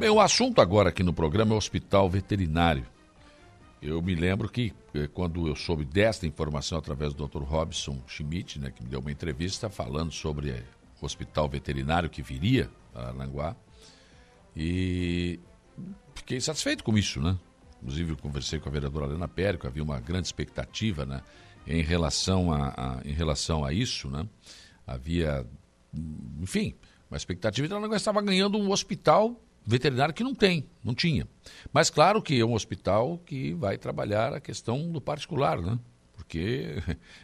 [0.00, 2.86] Bem, o assunto agora aqui no programa é o hospital veterinário.
[3.82, 7.42] Eu me lembro que eh, quando eu soube desta informação através do Dr.
[7.42, 10.62] Robson Schmidt, né, que me deu uma entrevista falando sobre eh,
[11.02, 13.54] o hospital veterinário que viria para Aranguá,
[14.56, 15.38] e
[16.14, 17.38] fiquei satisfeito com isso, né?
[17.82, 21.20] Inclusive, eu conversei com a vereadora Helena Périco, havia uma grande expectativa né,
[21.66, 24.26] em, relação a, a, em relação a isso, né?
[24.86, 25.46] Havia,
[26.40, 26.74] enfim,
[27.10, 31.26] uma expectativa de ela estava ganhando um hospital veterinário que não tem, não tinha.
[31.72, 35.78] Mas claro que é um hospital que vai trabalhar a questão do particular, né?
[36.14, 36.76] Porque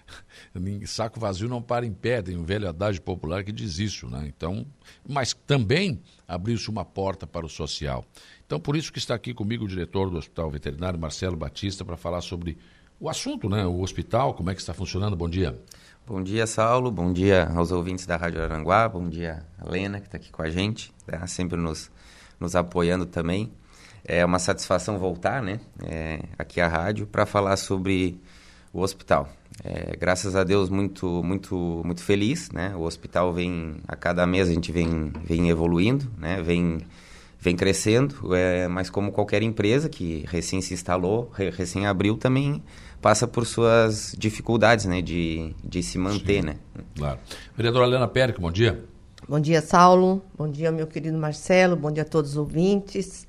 [0.86, 4.24] saco vazio não para em pé, tem um velho adágio popular que diz isso, né?
[4.26, 4.66] Então,
[5.08, 8.04] mas também abriu-se uma porta para o social.
[8.46, 11.96] Então, por isso que está aqui comigo o diretor do Hospital Veterinário, Marcelo Batista, para
[11.96, 12.58] falar sobre
[12.98, 13.66] o assunto, né?
[13.66, 15.14] O hospital, como é que está funcionando.
[15.14, 15.60] Bom dia.
[16.06, 16.90] Bom dia, Saulo.
[16.90, 18.88] Bom dia aos ouvintes da Rádio Aranguá.
[18.88, 21.26] Bom dia, a Lena, que está aqui com a gente, tá?
[21.26, 21.90] sempre nos
[22.38, 23.52] nos apoiando também.
[24.04, 28.20] É uma satisfação voltar, né, é, aqui à rádio para falar sobre
[28.72, 29.28] o hospital.
[29.64, 32.74] É, graças a Deus muito muito muito feliz, né?
[32.76, 36.42] O hospital vem a cada mês a gente vem vem evoluindo, né?
[36.42, 36.78] Vem
[37.40, 42.62] vem crescendo, é, mas como qualquer empresa que recém se instalou, recém abriu também
[43.00, 46.56] passa por suas dificuldades, né, de, de se manter, Sim, né?
[46.96, 47.18] Claro.
[47.56, 48.84] Vereadora Helena Périco, bom dia.
[49.28, 50.22] Bom dia, Saulo.
[50.38, 51.74] Bom dia, meu querido Marcelo.
[51.74, 53.26] Bom dia a todos os ouvintes.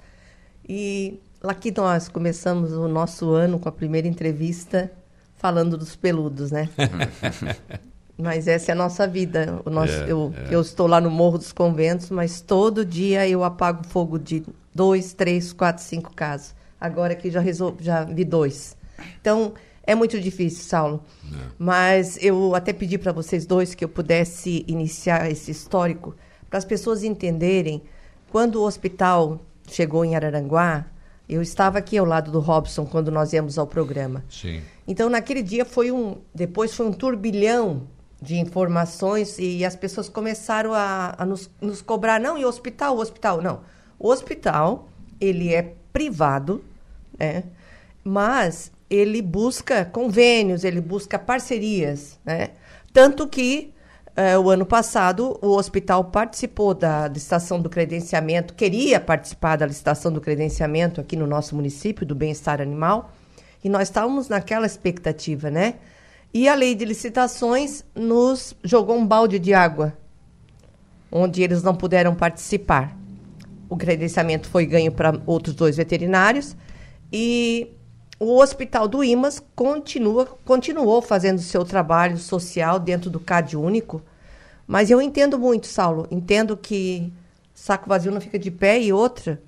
[0.70, 4.92] E aqui nós começamos o nosso ano com a primeira entrevista
[5.38, 6.70] falando dos peludos, né?
[8.16, 9.60] mas essa é a nossa vida.
[9.66, 10.54] O nosso, é, eu, é.
[10.54, 15.14] eu estou lá no Morro dos Conventos, mas todo dia eu apago fogo de dois,
[15.14, 16.54] três, quatro, cinco casos.
[16.80, 17.76] Agora que já, resol...
[17.80, 18.78] já vi dois.
[19.20, 19.54] Então,
[19.88, 21.04] é muito difícil, Saulo.
[21.34, 21.38] É.
[21.58, 26.14] Mas eu até pedi para vocês dois que eu pudesse iniciar esse histórico
[26.50, 27.82] para as pessoas entenderem
[28.30, 29.40] quando o hospital
[29.72, 30.86] chegou em Araranguá.
[31.28, 34.26] Eu estava aqui ao lado do Robson quando nós íamos ao programa.
[34.30, 34.62] Sim.
[34.86, 36.18] Então, naquele dia foi um.
[36.36, 37.88] Depois foi um turbilhão
[38.22, 42.20] de informações e as pessoas começaram a, a nos, nos, cobrar.
[42.20, 42.98] Não, e o hospital?
[42.98, 43.42] O hospital?
[43.42, 43.62] Não.
[43.98, 46.64] O hospital, ele é privado,
[47.18, 47.44] né?
[48.04, 52.52] Mas ele busca convênios, ele busca parcerias, né?
[52.94, 53.74] Tanto que
[54.16, 60.12] eh, o ano passado o hospital participou da licitação do credenciamento, queria participar da licitação
[60.12, 63.12] do credenciamento aqui no nosso município do bem-estar animal,
[63.64, 65.76] e nós estávamos naquela expectativa, né?
[66.34, 69.98] E a lei de licitações nos jogou um balde de água,
[71.12, 72.96] onde eles não puderam participar.
[73.70, 76.56] O credenciamento foi ganho para outros dois veterinários
[77.12, 77.77] e
[78.20, 84.02] o Hospital do Imas continua, continuou fazendo seu trabalho social dentro do CAD único,
[84.66, 87.14] mas eu entendo muito, Saulo, entendo que
[87.54, 89.42] saco vazio não fica de pé e outra,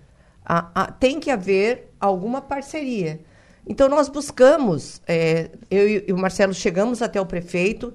[0.46, 3.20] a, a, tem que haver alguma parceria.
[3.68, 7.94] Então nós buscamos, é, eu e o Marcelo chegamos até o prefeito,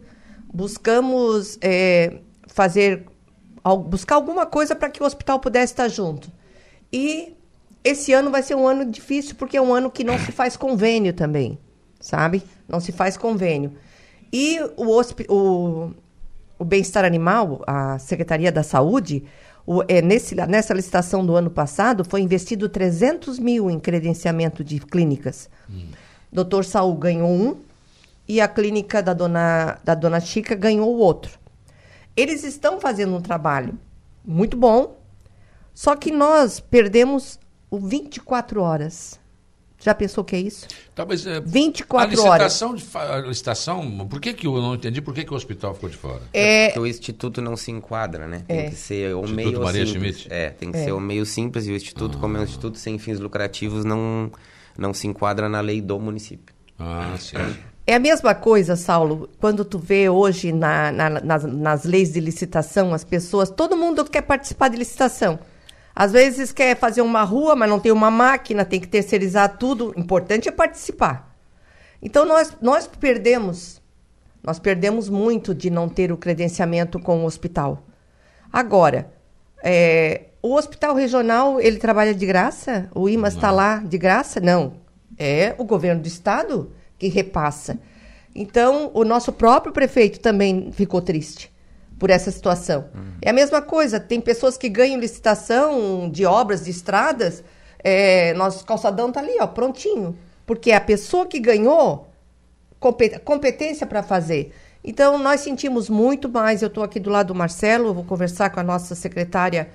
[0.53, 3.07] buscamos é, fazer,
[3.89, 6.31] buscar alguma coisa para que o hospital pudesse estar junto.
[6.93, 7.35] E
[7.85, 10.57] esse ano vai ser um ano difícil porque é um ano que não se faz
[10.57, 11.59] convênio também,
[12.01, 12.43] sabe?
[12.67, 13.75] Não se faz convênio.
[14.33, 15.91] E o, o,
[16.59, 19.25] o bem-estar animal, a Secretaria da Saúde,
[19.67, 24.81] o, é, nesse, nessa licitação do ano passado, foi investido 300 mil em credenciamento de
[24.81, 25.51] clínicas.
[25.69, 25.89] Hum.
[26.33, 27.57] Doutor Saul ganhou um
[28.27, 31.39] e a clínica da dona, da dona Chica ganhou o outro.
[32.17, 33.79] Eles estão fazendo um trabalho
[34.25, 34.97] muito bom,
[35.75, 37.39] só que nós perdemos
[37.75, 39.19] o 24 horas.
[39.81, 40.67] Já pensou o que é isso?
[40.95, 42.83] Tá, mas, é, 24 a licitação horas.
[42.83, 45.03] De, a licitação, por que, que eu não entendi?
[45.03, 46.23] Por que, que o hospital ficou de fora?
[46.33, 48.45] É, é porque o instituto não se enquadra, né?
[48.47, 48.71] Tem é.
[48.71, 50.21] que ser o meio Maria simples.
[50.21, 50.33] Schmidt.
[50.33, 50.85] É, tem que é.
[50.85, 52.21] ser o meio simples e o instituto, ah.
[52.21, 54.33] como é um instituto sem fins lucrativos, não,
[54.79, 56.55] não se enquadra na lei do município.
[56.79, 57.37] Ah, sim.
[57.87, 62.21] É a mesma coisa, Saulo, quando tu vê hoje na, na, nas, nas leis de
[62.21, 65.39] licitação, as pessoas, todo mundo quer participar de licitação.
[65.95, 69.93] Às vezes quer fazer uma rua, mas não tem uma máquina, tem que terceirizar tudo.
[69.97, 71.37] O importante é participar.
[72.03, 73.81] Então nós, nós perdemos,
[74.43, 77.85] nós perdemos muito de não ter o credenciamento com o hospital.
[78.53, 79.13] Agora,
[79.63, 82.91] é, o hospital regional ele trabalha de graça?
[82.95, 84.41] O IMAS está lá de graça?
[84.41, 84.83] Não.
[85.17, 87.79] É o governo do estado que repassa.
[88.35, 91.54] Então, o nosso próprio prefeito também ficou triste
[91.99, 92.87] por essa situação.
[92.95, 93.13] Uhum.
[93.23, 97.43] É a mesma coisa, tem pessoas que ganham licitação de obras de estradas,
[97.83, 100.17] é, nosso calçadão está ali, ó, prontinho.
[100.47, 102.09] Porque é a pessoa que ganhou
[103.25, 104.53] competência para fazer.
[104.83, 106.61] Então, nós sentimos muito mais.
[106.61, 109.69] Eu estou aqui do lado do Marcelo, vou conversar com a nossa secretária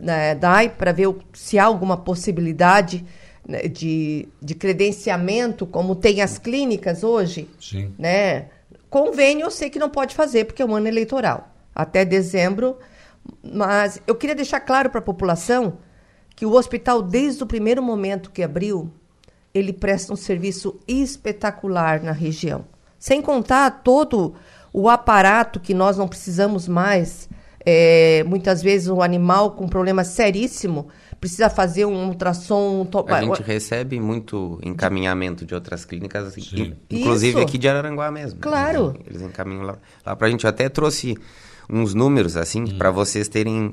[0.00, 3.04] né, DAI para ver se há alguma possibilidade
[3.46, 7.50] né, de, de credenciamento, como tem as clínicas hoje.
[7.60, 7.92] Sim.
[7.98, 8.46] Né?
[8.90, 11.48] Convênio eu sei que não pode fazer, porque é um ano eleitoral.
[11.72, 12.76] Até dezembro.
[13.42, 15.78] Mas eu queria deixar claro para a população
[16.34, 18.90] que o hospital, desde o primeiro momento que abriu,
[19.54, 22.64] ele presta um serviço espetacular na região.
[22.98, 24.34] Sem contar todo
[24.72, 27.28] o aparato que nós não precisamos mais.
[27.64, 30.88] É, muitas vezes um animal com problema seríssimo
[31.20, 32.88] precisa fazer um ultrassom.
[33.08, 36.74] A gente recebe muito encaminhamento de outras clínicas, Sim.
[36.90, 37.46] inclusive Isso.
[37.46, 38.40] aqui de Araranguá mesmo.
[38.40, 38.96] Claro.
[39.06, 40.44] Eles encaminham lá, lá para a gente.
[40.44, 41.16] Eu até trouxe
[41.72, 42.78] uns números assim hum.
[42.78, 43.72] para vocês terem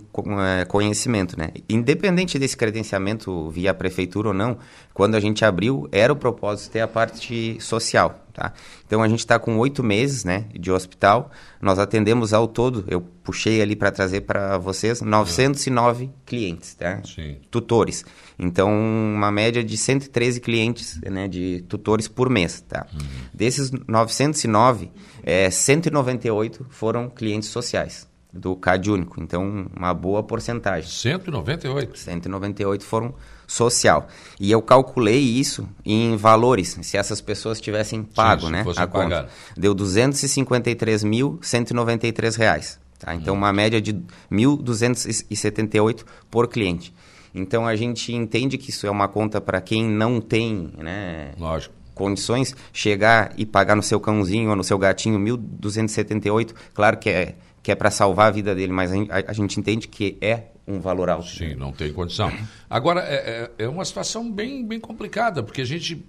[0.59, 1.49] é, conhecimento, né?
[1.67, 4.57] Independente desse credenciamento via prefeitura ou não,
[4.93, 8.53] quando a gente abriu era o propósito ter a parte social, tá?
[8.85, 11.31] Então a gente está com oito meses, né, de hospital.
[11.59, 16.09] Nós atendemos ao todo, eu puxei ali para trazer para vocês 909 hum.
[16.25, 17.01] clientes, tá?
[17.03, 17.37] Sim.
[17.49, 18.05] Tutores.
[18.37, 22.85] Então uma média de 113 clientes, né, de tutores por mês, tá?
[22.93, 22.99] Hum.
[23.33, 24.91] Desses 909
[25.29, 29.21] é, 198 foram clientes sociais do CAD único.
[29.21, 30.89] Então, uma boa porcentagem.
[30.89, 31.99] 198?
[31.99, 33.13] 198 foram
[33.45, 34.07] social.
[34.39, 38.61] E eu calculei isso em valores, se essas pessoas tivessem pago, Sim, né?
[38.61, 38.87] A pagar.
[38.87, 39.27] conta.
[39.57, 42.79] Deu 253.193 reais.
[42.97, 43.13] Tá?
[43.13, 43.39] Então, hum.
[43.39, 43.95] uma média de
[44.31, 46.93] 1.278 por cliente.
[47.35, 51.33] Então, a gente entende que isso é uma conta para quem não tem, né?
[51.37, 57.09] Lógico condições, chegar e pagar no seu cãozinho ou no seu gatinho 1.278, claro que
[57.09, 58.97] é, que é para salvar a vida dele, mas a,
[59.27, 61.27] a, gente entende que é um valor alto.
[61.27, 62.31] Sim, não tem condição.
[62.69, 66.05] Agora, é, é, é uma situação bem, bem complicada, porque a gente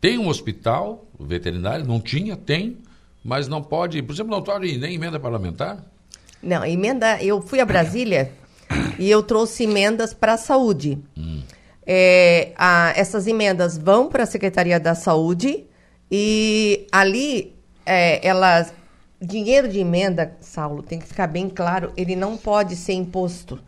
[0.00, 2.78] tem um hospital veterinário, não tinha, tem,
[3.24, 5.84] mas não pode, por exemplo, não pode nem emenda parlamentar?
[6.42, 8.32] Não, emenda, eu fui a Brasília
[8.98, 10.98] e eu trouxe emendas para a saúde.
[11.16, 11.42] Hum.
[11.86, 15.64] É, a, essas emendas vão para a Secretaria da Saúde
[16.10, 17.54] e ali
[17.84, 18.72] é, elas
[19.20, 23.58] dinheiro de emenda, Saulo, tem que ficar bem claro, ele não pode ser imposto.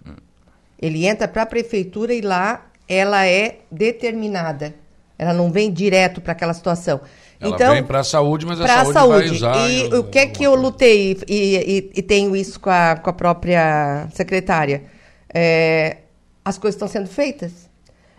[0.80, 4.74] Ele entra para a prefeitura e lá ela é determinada.
[5.18, 7.00] Ela não vem direto para aquela situação.
[7.40, 9.70] Ela então, vem para a saúde, mas a saúde, saúde, vai usar.
[9.70, 13.10] E o que é que eu lutei e, e, e, tenho isso com a, com
[13.10, 14.84] a própria secretária?
[15.32, 15.98] É,
[16.44, 17.67] as coisas estão sendo feitas.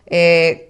[0.10, 0.66] É,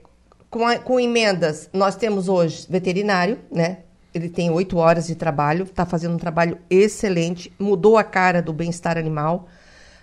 [0.50, 3.80] com, a, com emendas, nós temos hoje veterinário, né?
[4.13, 8.51] Ele tem oito horas de trabalho, está fazendo um trabalho excelente, mudou a cara do
[8.51, 9.47] bem-estar animal.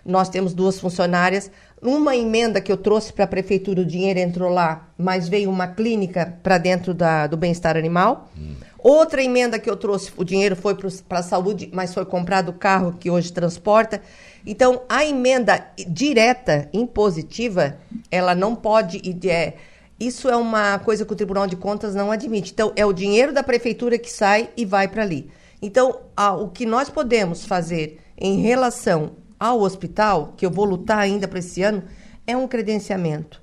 [0.05, 1.51] Nós temos duas funcionárias.
[1.83, 5.67] Uma emenda que eu trouxe para a prefeitura, o dinheiro entrou lá, mas veio uma
[5.67, 8.31] clínica para dentro da, do bem-estar animal.
[8.39, 8.55] Hum.
[8.79, 10.77] Outra emenda que eu trouxe, o dinheiro foi
[11.09, 14.01] para a saúde, mas foi comprado o carro que hoje transporta.
[14.47, 17.79] Então, a emenda direta, impositiva,
[18.11, 19.03] ela não pode.
[19.29, 19.55] É,
[19.99, 22.53] isso é uma coisa que o Tribunal de Contas não admite.
[22.53, 25.29] Então, é o dinheiro da prefeitura que sai e vai para ali.
[25.61, 30.99] Então, a, o que nós podemos fazer em relação ao hospital, que eu vou lutar
[30.99, 31.83] ainda para esse ano,
[32.25, 33.43] é um credenciamento.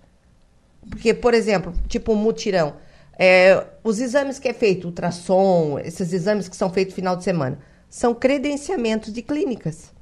[0.89, 2.75] Porque, por exemplo, tipo um mutirão.
[3.19, 7.23] É, os exames que é feito, ultrassom, esses exames que são feitos no final de
[7.23, 7.59] semana,
[7.89, 9.92] são credenciamentos de clínicas.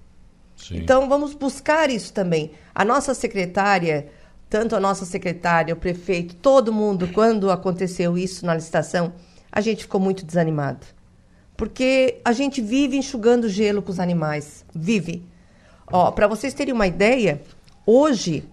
[0.62, 0.78] Sim.
[0.78, 2.52] Então, vamos buscar isso também.
[2.74, 4.08] A nossa secretária,
[4.50, 9.14] tanto a nossa secretária, o prefeito, todo mundo, quando aconteceu isso na licitação,
[9.52, 10.86] a gente ficou muito desanimado.
[11.58, 14.66] Porque a gente vive enxugando gelo com os animais.
[14.74, 15.24] Vive.
[15.92, 17.42] Ó, para vocês terem uma ideia,
[17.86, 18.44] hoje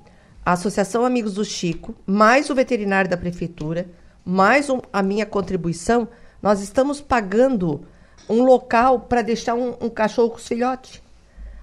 [0.45, 3.87] a Associação Amigos do Chico, mais o veterinário da prefeitura,
[4.25, 6.09] mais um, a minha contribuição,
[6.43, 7.85] nós estamos pagando
[8.29, 11.03] um local para deixar um, um cachorro com os filhotes.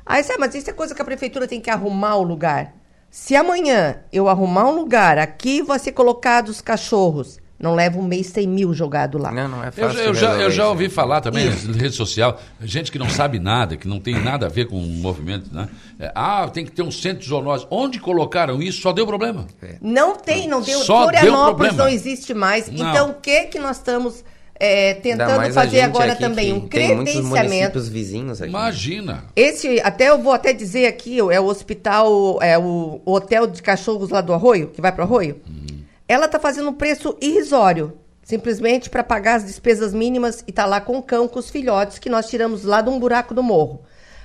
[0.05, 2.73] Aí, sabe, mas isso é coisa que a prefeitura tem que arrumar o lugar.
[3.09, 7.39] Se amanhã eu arrumar um lugar, aqui vai ser colocado os cachorros.
[7.57, 9.31] Não leva um mês, tem mil jogado lá.
[9.31, 9.97] Não, não é fácil.
[9.99, 13.39] Eu, eu já, eu já ouvi falar também na rede social, gente que não sabe
[13.39, 15.69] nada, que não tem nada a ver com o movimento, né?
[15.97, 17.65] É, ah, tem que ter um centro de zoonose.
[17.71, 18.81] Onde colocaram isso?
[18.81, 19.47] Só deu problema.
[19.61, 19.77] É.
[19.81, 20.79] Não tem, não deu.
[20.79, 22.69] Só Florianópolis deu não existe mais.
[22.69, 22.89] Não.
[22.89, 24.25] Então, o que que nós estamos
[24.57, 27.79] é, tentando fazer agora também um credenciamento.
[27.81, 28.49] vizinhos aqui.
[28.49, 29.25] Imagina.
[29.35, 33.61] Esse, até eu vou até dizer aqui, é o hospital, é o, o hotel de
[33.61, 35.41] cachorros lá do Arroio, que vai para o Arroio.
[35.47, 35.83] Hum.
[36.07, 37.93] Ela está fazendo um preço irrisório,
[38.23, 41.99] simplesmente para pagar as despesas mínimas e tá lá com o cão, com os filhotes
[41.99, 43.81] que nós tiramos lá de um buraco do morro.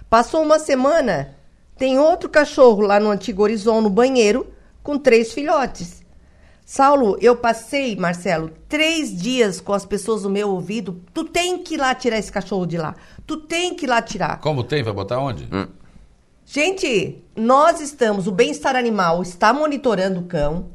[0.09, 1.35] Passou uma semana,
[1.77, 4.47] tem outro cachorro lá no Antigo Horizonte, no banheiro,
[4.83, 6.00] com três filhotes.
[6.73, 11.03] Saulo, eu passei, Marcelo, três dias com as pessoas no meu ouvido.
[11.13, 12.95] Tu tem que ir lá tirar esse cachorro de lá.
[13.27, 14.39] Tu tem que ir lá tirar.
[14.39, 14.81] Como tem?
[14.81, 15.49] Vai botar onde?
[15.53, 15.67] Hum.
[16.47, 20.69] Gente, nós estamos, o bem-estar animal está monitorando o cão.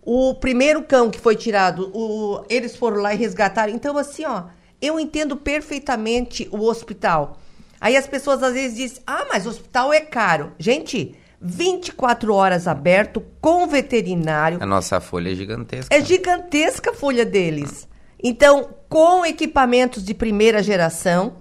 [0.00, 3.70] O primeiro cão que foi tirado, o, eles foram lá e resgataram.
[3.70, 4.44] Então, assim, ó,
[4.80, 7.36] eu entendo perfeitamente o hospital.
[7.78, 10.52] Aí as pessoas às vezes dizem, ah, mas o hospital é caro.
[10.58, 11.14] Gente,
[11.46, 14.56] 24 horas aberto, com veterinário.
[14.62, 15.94] A nossa folha é gigantesca.
[15.94, 17.86] É gigantesca a folha deles.
[18.22, 21.34] Então, com equipamentos de primeira geração.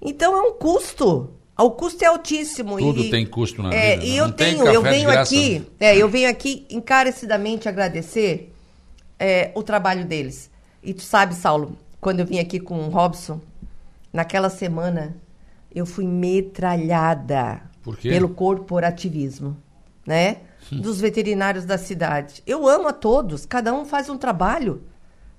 [0.00, 1.32] Então, é um custo.
[1.58, 2.78] O custo é altíssimo.
[2.78, 4.04] Tudo e, tem custo na é, vida.
[4.04, 4.16] E né?
[4.20, 5.66] eu tenho, eu venho graça, aqui, né?
[5.80, 8.52] é, eu venho aqui encarecidamente agradecer
[9.18, 10.48] é, o trabalho deles.
[10.80, 13.40] E tu sabe, Saulo, quando eu vim aqui com o Robson,
[14.12, 15.16] naquela semana,
[15.74, 18.08] eu fui metralhada Por quê?
[18.08, 19.56] pelo corporativismo,
[20.06, 20.38] né?
[20.72, 22.42] Dos veterinários da cidade.
[22.46, 24.82] Eu amo a todos, cada um faz um trabalho,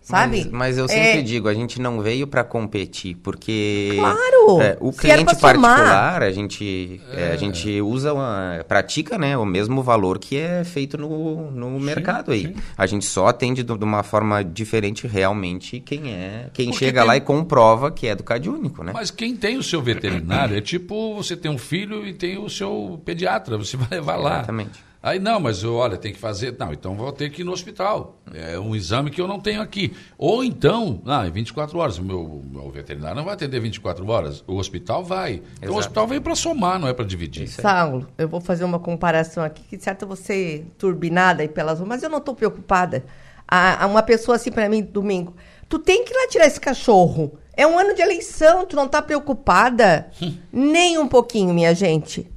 [0.05, 0.43] sabe?
[0.43, 4.61] Mas, mas eu sempre É, digo, a gente não veio para competir, porque Claro!
[4.61, 9.83] é, o cliente particular, a gente, é, a gente usa, uma, pratica né, o mesmo
[9.83, 12.43] valor que é feito no, no mercado aí.
[12.47, 12.55] sim.
[12.77, 17.01] A gente só atende de de uma forma diferente realmente quem é, quem Porque chega
[17.01, 18.91] tem- lá e comprova que é do Cade Único, né?
[18.93, 22.49] Mas quem tem o seu veterinário é tipo você tem um filho e tem o
[22.49, 24.35] seu pediatra, você vai levar lá.
[24.37, 24.79] Exatamente.
[25.05, 26.55] Aí não, mas eu, olha, tem que fazer.
[26.57, 28.17] Não, então vou ter que ir no hospital.
[28.33, 29.95] É um exame que eu não tenho aqui.
[30.17, 31.99] Ou então, ah, é 24 horas.
[31.99, 34.43] O meu, meu veterinário não vai atender 24 horas.
[34.47, 35.43] O hospital vai.
[35.61, 37.47] Então o hospital veio para somar, não é para dividir.
[37.47, 42.09] Saulo, eu vou fazer uma comparação aqui, que certo você turbinada aí pelas mas eu
[42.09, 43.05] não estou preocupada.
[43.47, 45.35] A, uma pessoa assim para mim domingo,
[45.69, 47.37] tu tem que ir lá tirar esse cachorro.
[47.55, 50.09] É um ano de eleição, tu não tá preocupada?
[50.51, 52.27] Nem um pouquinho, minha gente.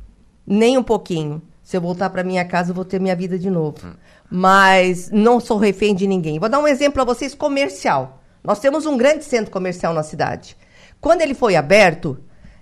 [0.46, 1.40] Nem um pouquinho.
[1.68, 3.94] Se eu voltar para minha casa, eu vou ter minha vida de novo.
[4.30, 6.38] Mas não sou refém de ninguém.
[6.38, 8.22] Vou dar um exemplo a vocês comercial.
[8.42, 10.56] Nós temos um grande centro comercial na cidade.
[10.98, 12.18] Quando ele foi aberto,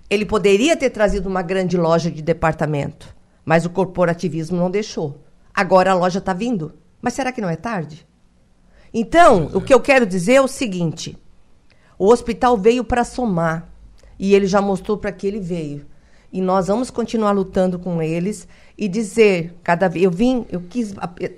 [0.09, 5.23] ele poderia ter trazido uma grande loja de departamento, mas o corporativismo não deixou.
[5.53, 6.73] Agora a loja está vindo.
[7.01, 8.05] Mas será que não é tarde?
[8.93, 11.17] Então, o que eu quero dizer é o seguinte:
[11.97, 13.69] o hospital veio para somar
[14.19, 15.85] e ele já mostrou para que ele veio.
[16.31, 20.03] E nós vamos continuar lutando com eles e dizer cada vez.
[20.03, 20.93] Eu vim, eu quis.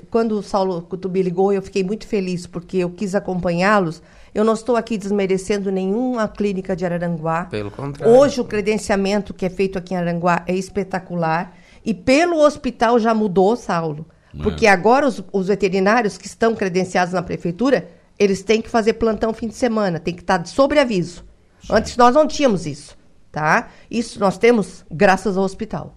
[0.10, 4.02] Quando o Saulo Cutubi ligou, eu fiquei muito feliz porque eu quis acompanhá-los.
[4.34, 7.46] Eu não estou aqui desmerecendo nenhuma clínica de Araranguá.
[7.46, 8.14] Pelo contrário.
[8.14, 11.56] Hoje o credenciamento que é feito aqui em Aranguá é espetacular.
[11.84, 14.06] E pelo hospital já mudou, Saulo.
[14.44, 19.34] Porque agora os, os veterinários que estão credenciados na prefeitura, eles têm que fazer plantão
[19.34, 21.26] fim de semana, tem que estar de sobreaviso.
[21.70, 22.98] Antes nós não tínhamos isso,
[23.32, 23.70] tá?
[23.90, 25.96] Isso nós temos graças ao hospital,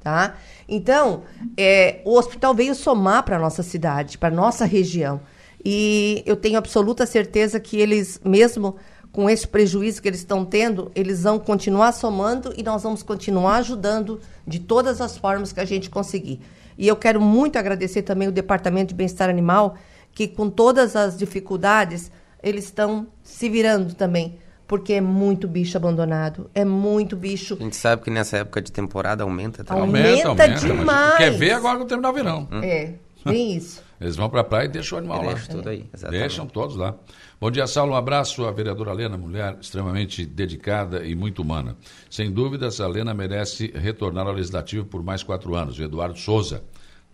[0.00, 0.36] tá?
[0.68, 1.22] Então,
[1.56, 5.20] é, o hospital veio somar para nossa cidade, para nossa região.
[5.64, 8.76] E eu tenho absoluta certeza que eles, mesmo
[9.12, 13.56] com esse prejuízo que eles estão tendo, eles vão continuar somando e nós vamos continuar
[13.56, 16.40] ajudando de todas as formas que a gente conseguir.
[16.78, 19.76] E eu quero muito agradecer também o Departamento de Bem-Estar Animal,
[20.12, 22.10] que com todas as dificuldades,
[22.42, 24.38] eles estão se virando também,
[24.70, 27.56] porque é muito bicho abandonado, é muito bicho.
[27.58, 29.82] A gente sabe que nessa época de temporada aumenta também.
[29.82, 30.60] Aumenta Aumenta, aumenta.
[30.60, 31.16] demais.
[31.16, 32.48] Quer ver agora que terminar o verão.
[32.62, 33.82] É, bem isso.
[34.00, 35.32] Eles vão para a praia e deixam o animal lá.
[35.32, 36.20] Deixa tudo aí, exatamente.
[36.20, 36.94] Deixam todos lá.
[37.40, 37.94] Bom dia, Saulo.
[37.94, 41.76] Um abraço à vereadora Lena, mulher extremamente dedicada e muito humana.
[42.08, 45.80] Sem dúvidas, a Lena merece retornar ao Legislativo por mais quatro anos.
[45.80, 46.62] O Eduardo Souza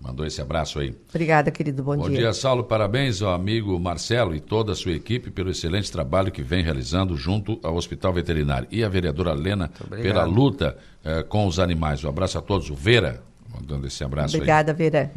[0.00, 0.94] mandou esse abraço aí.
[1.08, 1.82] Obrigada, querido.
[1.82, 2.64] Bom, Bom dia, Saulo.
[2.64, 7.16] Parabéns ao amigo Marcelo e toda a sua equipe pelo excelente trabalho que vem realizando
[7.16, 8.68] junto ao Hospital Veterinário.
[8.70, 12.04] E a vereadora Lena pela luta eh, com os animais.
[12.04, 12.70] Um abraço a todos.
[12.70, 13.22] O Vera,
[13.52, 14.40] mandando esse abraço aí.
[14.40, 15.10] Obrigada, Vera.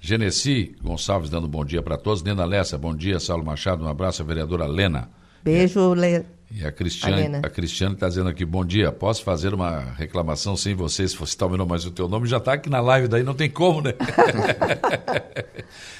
[0.00, 2.22] Genesi Gonçalves dando bom dia para todos.
[2.22, 3.18] Nena Lessa, bom dia.
[3.18, 4.22] Saulo Machado, um abraço.
[4.22, 5.08] A vereadora Lena.
[5.42, 6.24] Beijo, Le...
[6.50, 7.40] E a Cristiane Helena.
[7.44, 8.92] a Cristiane está dizendo aqui, bom dia.
[8.92, 12.28] Posso fazer uma reclamação sem você, se você está ouvindo mais o teu nome?
[12.28, 13.94] Já está aqui na live, daí não tem como, né?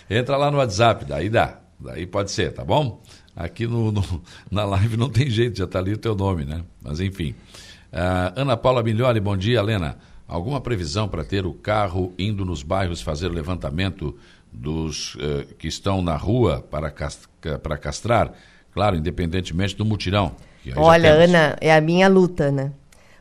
[0.09, 1.59] Entra lá no WhatsApp, daí dá.
[1.79, 3.03] Daí pode ser, tá bom?
[3.35, 6.63] Aqui no, no- na live não tem jeito, já está ali o teu nome, né?
[6.83, 7.35] Mas enfim.
[7.93, 9.99] Ah, Ana Paula Milholi, bom dia, Lena.
[10.29, 14.17] Alguma previsão para ter o carro indo nos bairros fazer levantamento
[14.53, 18.33] dos eh, que estão na rua para, cas- ca- para castrar?
[18.77, 20.33] Claro, independentemente do mutirão.
[20.77, 21.11] Olha.
[21.11, 22.73] Ana, é a minha luta, né?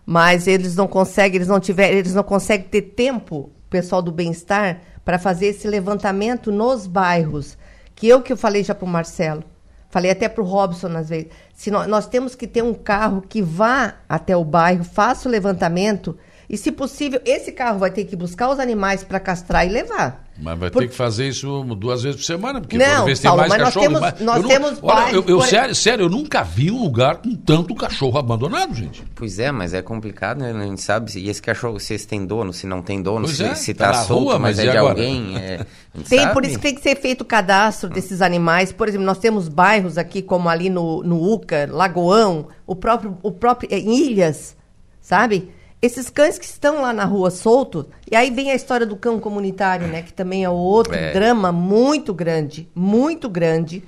[0.05, 4.12] Mas eles não conseguem, eles não tiveram, eles não conseguem ter tempo, o pessoal do
[4.12, 7.57] bem-estar, para fazer esse levantamento nos bairros.
[7.95, 9.45] Que eu que eu falei já para o Marcelo,
[9.89, 11.29] falei até para o Robson às vezes.
[11.53, 15.31] Se nós, nós temos que ter um carro que vá até o bairro, faça o
[15.31, 16.17] levantamento
[16.50, 20.25] e, se possível, esse carro vai ter que buscar os animais para castrar e levar.
[20.38, 23.20] Mas vai Por- ter que fazer isso duas vezes por semana, porque Não, toda vez
[23.22, 23.86] tem mais mas nós cachorro.
[23.86, 26.44] temos- mas nós eu não- temos olha, bairros, eu, eu- por- sério, sério, eu nunca
[26.44, 29.01] vi um lugar com tanto cachorro abandonado, gente.
[29.15, 30.51] Pois é, mas é complicado, né?
[30.51, 31.10] A gente sabe.
[31.12, 33.56] se- E esse cachorro, se esse tem dono, se não tem dono, Pois se, é,
[33.56, 34.94] se tá tá, na solto, rua, mas, mas é de agora?
[34.94, 35.38] alguém.
[35.38, 35.65] É,
[36.10, 36.34] Tem, sabe.
[36.34, 38.74] por isso que tem que ser feito o cadastro desses animais.
[38.74, 43.32] Por exemplo, nós temos bairros aqui, como ali no, no Uca, Lagoão, o próprio, o
[43.32, 44.54] próprio é, em Ilhas,
[45.01, 45.50] sabe?
[45.82, 47.86] Esses cães que estão lá na rua soltos.
[48.10, 50.01] E aí vem a história do cão comunitário, né?
[50.01, 51.12] Que também é outro É.
[51.13, 53.84] drama muito grande, muito grande.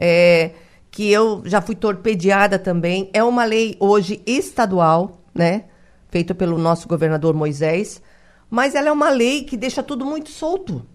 [0.00, 0.52] é,
[0.90, 3.10] que eu já fui torpedeada também.
[3.12, 5.64] É uma lei hoje estadual, né?
[6.08, 8.00] Feita pelo nosso governador Moisés.
[8.48, 10.86] Mas ela é uma lei que deixa tudo muito solto.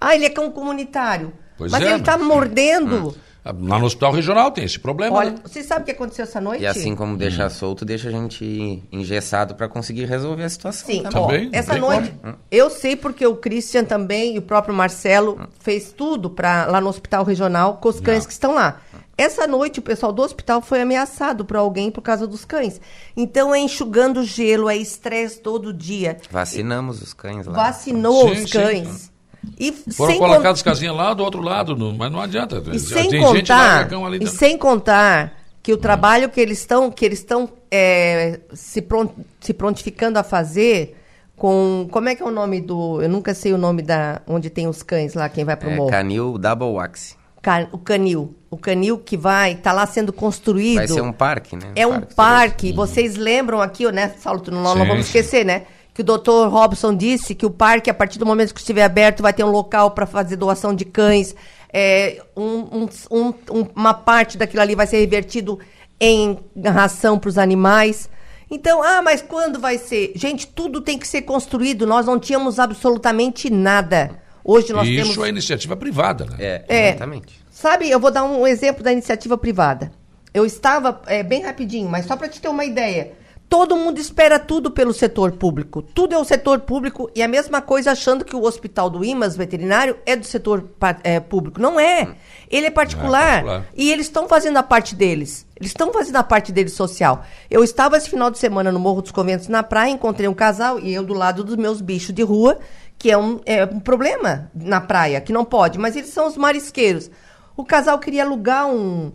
[0.00, 1.32] Ah, ele é cão comunitário.
[1.58, 3.14] Pois mas é, ele está mordendo.
[3.44, 5.16] Lá no hospital regional tem esse problema.
[5.16, 5.38] Olha, né?
[5.42, 6.62] você sabe o que aconteceu essa noite?
[6.62, 7.50] E assim como deixar Hum.
[7.50, 10.86] solto, deixa a gente engessado para conseguir resolver a situação.
[10.86, 11.22] Sim, também.
[11.22, 12.12] Também, essa noite,
[12.50, 16.88] eu sei porque o Christian também e o próprio Marcelo fez tudo pra, lá no
[16.88, 18.26] hospital regional com os cães Não.
[18.26, 18.80] que estão lá.
[19.16, 22.80] Essa noite o pessoal do hospital foi ameaçado por alguém por causa dos cães.
[23.16, 26.16] Então é enxugando gelo, é estresse todo dia.
[26.30, 27.52] Vacinamos os cães lá.
[27.52, 29.09] Vacinou Sim, os sim.
[29.58, 32.62] E Foram sem colocadas con- as casinhas lá do outro lado, no- mas não adianta.
[32.72, 34.34] E sem contar, e dentro.
[34.36, 35.32] sem contar
[35.62, 40.22] que o trabalho que eles estão que eles estão é, se, pron- se prontificando a
[40.22, 40.96] fazer
[41.36, 44.50] com como é que é o nome do eu nunca sei o nome da onde
[44.50, 47.16] tem os cães lá quem vai pro É, morro canil Double Wax.
[47.42, 51.56] Ca- o canil o canil que vai tá lá sendo construído Vai ser um parque,
[51.56, 51.72] né?
[51.76, 52.72] é um parque.
[52.72, 55.62] Vocês lembram aqui, né, Saulo, tu não, não vamos esquecer, né?
[56.00, 59.22] Que o doutor Robson disse que o parque, a partir do momento que estiver aberto,
[59.22, 61.36] vai ter um local para fazer doação de cães.
[61.70, 62.44] É, um-
[62.84, 65.58] um- um- um- uma parte daquilo ali vai ser revertido
[66.00, 68.08] em ração para os animais.
[68.50, 70.12] Então, ah, mas quando vai ser?
[70.16, 71.86] Gente, tudo tem que ser construído.
[71.86, 74.10] Nós não tínhamos absolutamente nada.
[74.42, 75.10] Hoje nós E temos.
[75.10, 76.36] isso é iniciativa privada, né?
[76.38, 76.88] É, É.
[76.92, 77.38] exatamente.
[77.50, 79.92] Sabe, eu vou dar um exemplo da iniciativa privada.
[80.32, 83.12] Eu estava, é, bem rapidinho, mas só para te ter uma ideia.
[83.50, 85.82] Todo mundo espera tudo pelo setor público.
[85.82, 89.36] Tudo é o setor público e a mesma coisa achando que o hospital do IMAS
[89.36, 90.70] veterinário é do setor
[91.02, 91.60] é, público.
[91.60, 92.14] Não é.
[92.48, 93.42] Ele é particular.
[93.42, 93.66] particular.
[93.74, 95.44] E eles estão fazendo a parte deles.
[95.56, 97.24] Eles estão fazendo a parte deles social.
[97.50, 100.78] Eu estava esse final de semana no Morro dos Conventos, na praia, encontrei um casal
[100.78, 102.56] e eu do lado dos meus bichos de rua,
[102.96, 106.36] que é um, é um problema na praia, que não pode, mas eles são os
[106.36, 107.10] marisqueiros.
[107.56, 109.12] O casal queria alugar um,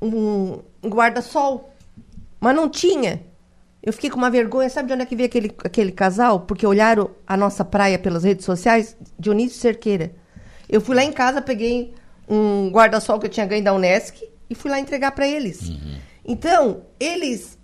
[0.00, 1.74] um, um guarda-sol,
[2.38, 3.31] mas não tinha.
[3.82, 4.68] Eu fiquei com uma vergonha.
[4.70, 6.40] Sabe de onde é que veio aquele, aquele casal?
[6.40, 8.96] Porque olharam a nossa praia pelas redes sociais?
[9.18, 10.12] Dionísio Cerqueira.
[10.68, 11.92] Eu fui lá em casa, peguei
[12.28, 15.70] um guarda-sol que eu tinha ganho da Unesc e fui lá entregar para eles.
[16.24, 17.58] Então, eles...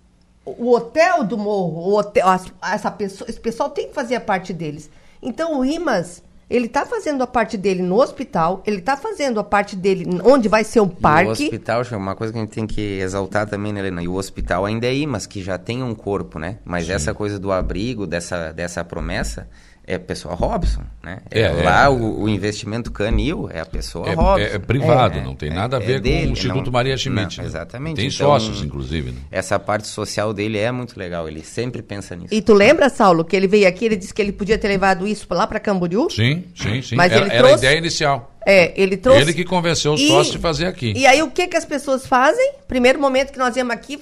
[0.45, 4.21] O hotel do morro, o hotel, as- essa pessoa, esse pessoal tem que fazer a
[4.21, 4.89] parte deles.
[5.21, 9.43] Então, o IMAS, ele está fazendo a parte dele no hospital, ele está fazendo a
[9.43, 11.43] parte dele onde vai ser um E O parque.
[11.43, 14.01] hospital, acho que é uma coisa que a gente tem que exaltar também, né, Helena?
[14.01, 16.57] E o hospital ainda é IMAS, que já tem um corpo, né?
[16.65, 19.47] Mas essa coisa do abrigo, dessa, dessa promessa,
[19.91, 21.19] é a pessoa Robson, né?
[21.31, 21.51] É, é.
[21.63, 24.37] lá O, o investimento canil é a pessoa É, Robson.
[24.45, 26.65] é- é privado, É, não tem é- nada a é ver com dele, o Instituto
[26.67, 27.37] não- Maria Schmidt.
[27.37, 27.49] não, né?
[27.49, 27.95] exatamente.
[27.95, 29.11] Tem Então, sócios, inclusive.
[29.11, 29.17] Né?
[29.31, 32.33] Essa parte social dele é muito legal, ele sempre pensa nisso.
[32.33, 35.07] E tu lembra, Saulo, que ele veio aqui, ele disse que ele podia ter levado
[35.07, 36.07] isso lá para Camboriú?
[36.09, 36.95] Sim, sim, sim.
[36.95, 38.35] Mas era, ele era a trouxe- ideia inicial.
[38.45, 39.21] É, ele trouxe.
[39.21, 40.93] Ele que convenceu os E- sócios de fazer aqui.
[40.95, 42.53] E aí o que que as pessoas fazem?
[42.67, 43.99] Primeiro momento que nós viemos aqui,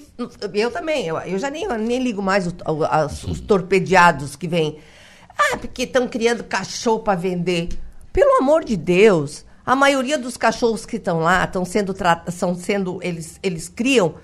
[0.53, 2.53] eu também, eu, eu já nem, eu nem ligo mais os,
[2.89, 4.77] as- os torpedeados que vêm.
[5.37, 7.69] Ah, porque estão criando cachorro para vender.
[8.11, 11.95] Pelo amor de Deus, a maioria dos cachorros que estão lá estão sendo
[12.31, 14.15] são sendo eles eles criam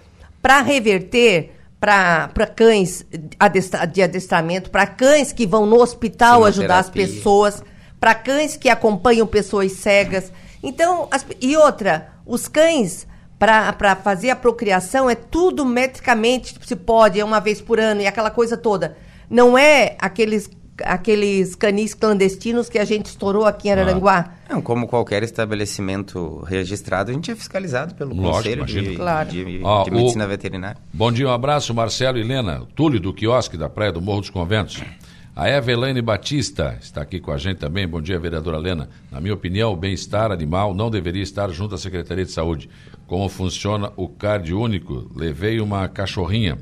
[0.42, 3.06] para reverter para cães
[3.38, 7.64] adestra- de adestramento, para cães que vão no hospital ajudar as pessoas,
[8.00, 10.32] para cães que acompanham pessoas cegas.
[10.64, 13.06] Então, as- e outra, os cães
[13.38, 18.08] para fazer a procriação é tudo metricamente se pode, é uma vez por ano e
[18.08, 18.96] aquela coisa toda.
[19.30, 20.50] Não é aqueles
[20.86, 24.34] aqueles canis clandestinos que a gente estourou aqui em Araranguá.
[24.50, 28.96] Não, como qualquer estabelecimento registrado, a gente é fiscalizado pelo Lógico, Conselho de, imagino.
[28.98, 29.30] Claro.
[29.30, 30.78] de- de o- Medicina Veterinária.
[30.94, 32.62] Bom dia, um abraço, Marcelo e Helena.
[32.76, 34.82] Túlio do quiosque da Praia do Morro dos Conventos.
[35.36, 37.88] A Eva Elaine Batista está aqui com a gente também.
[37.88, 38.88] Bom dia, vereadora Helena.
[39.12, 42.70] Na minha opinião, o bem-estar animal não deveria estar junto à Secretaria de Saúde.
[43.08, 45.10] Como funciona o CARD único?
[45.16, 46.60] Levei uma cachorrinha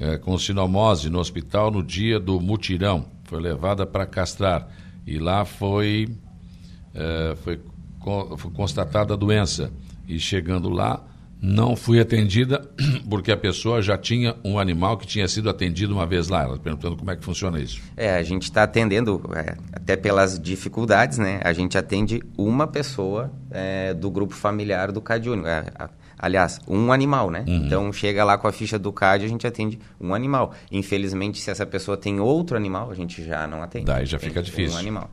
[0.00, 3.04] eh, com sinomose no hospital no dia do mutirão.
[3.26, 4.68] Foi levada para castrar.
[5.06, 6.08] E lá foi
[6.94, 7.60] eh, foi,
[8.38, 9.70] foi constatada a doença.
[10.08, 11.04] E chegando lá,
[11.40, 12.66] Não fui atendida
[13.10, 16.42] porque a pessoa já tinha um animal que tinha sido atendido uma vez lá.
[16.42, 17.80] Ela perguntando como é que funciona isso.
[17.96, 21.40] É, a gente está atendendo, é, até pelas dificuldades, né?
[21.44, 25.46] A gente atende uma pessoa é, do grupo familiar do CAD Único.
[25.46, 25.66] É,
[26.18, 27.44] aliás, um animal, né?
[27.46, 27.66] Uhum.
[27.66, 30.52] Então chega lá com a ficha do CAD, a gente atende um animal.
[30.70, 33.86] Infelizmente, se essa pessoa tem outro animal, a gente já não atende.
[33.86, 34.76] Daí já fica difícil.
[34.76, 35.10] Um animal.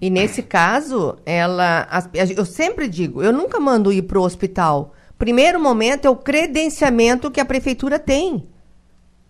[0.00, 1.88] E nesse caso, ela.
[2.36, 7.30] Eu sempre digo, eu nunca mando ir para o hospital Primeiro momento é o credenciamento
[7.30, 8.46] que a prefeitura tem.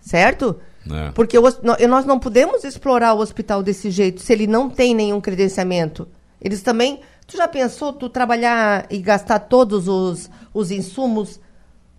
[0.01, 0.57] Certo?
[0.91, 1.11] É.
[1.13, 1.45] Porque o,
[1.89, 6.09] nós não podemos explorar o hospital desse jeito se ele não tem nenhum credenciamento.
[6.41, 7.01] Eles também.
[7.27, 11.40] Tu já pensou tu trabalhar e gastar todos os, os insumos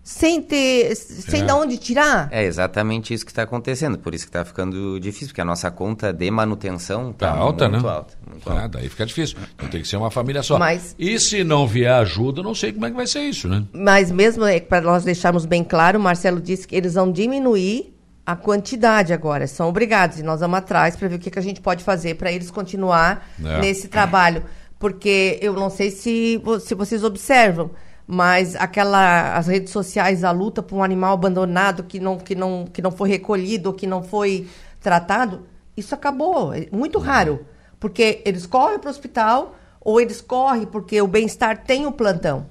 [0.06, 1.44] sem ter, sem é.
[1.46, 2.28] de onde tirar.
[2.30, 5.68] É exatamente isso que está acontecendo, por isso que está ficando difícil, porque a nossa
[5.68, 7.92] conta de manutenção está tá alta, muito né?
[7.92, 8.14] alta.
[8.24, 8.78] Muito ah, alta.
[8.78, 9.36] daí fica difícil.
[9.56, 10.60] Então tem que ser uma família só.
[10.60, 13.64] Mas, e se não vier ajuda, não sei como é que vai ser isso, né?
[13.72, 17.92] Mas mesmo é, para nós deixarmos bem claro, o Marcelo disse que eles vão diminuir
[18.24, 21.42] a quantidade agora, são obrigados, e nós vamos atrás para ver o que, que a
[21.42, 23.60] gente pode fazer para eles continuar é.
[23.60, 24.44] nesse trabalho.
[24.78, 27.72] Porque eu não sei se, se vocês observam,
[28.06, 32.64] mas aquela as redes sociais a luta por um animal abandonado que não que não
[32.64, 34.46] que não foi recolhido que não foi
[34.80, 35.44] tratado
[35.76, 36.54] isso acabou.
[36.54, 37.46] É muito raro.
[37.78, 42.46] Porque eles correm para o hospital ou eles correm porque o bem-estar tem o plantão.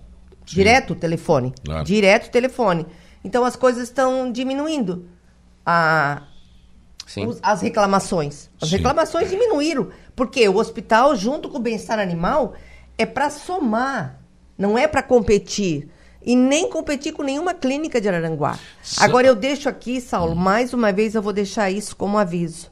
[0.45, 0.57] Sim.
[0.57, 1.53] direto o telefone.
[1.65, 1.83] Claro.
[1.83, 2.85] direto o telefone.
[3.23, 5.07] Então as coisas estão diminuindo.
[5.65, 6.21] A
[7.25, 8.49] os, as reclamações.
[8.61, 8.77] As Sim.
[8.77, 9.89] reclamações diminuíram.
[10.15, 12.53] Porque o hospital junto com o bem-estar animal
[12.97, 14.21] é para somar
[14.57, 15.89] não é para competir.
[16.21, 18.57] E nem competir com nenhuma clínica de Araranguá.
[18.99, 22.71] Agora eu deixo aqui, Saulo, mais uma vez eu vou deixar isso como aviso.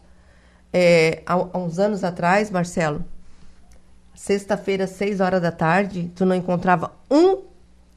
[0.71, 3.05] É, há, há uns anos atrás, Marcelo,
[4.15, 7.43] sexta-feira, seis horas da tarde, tu não encontrava um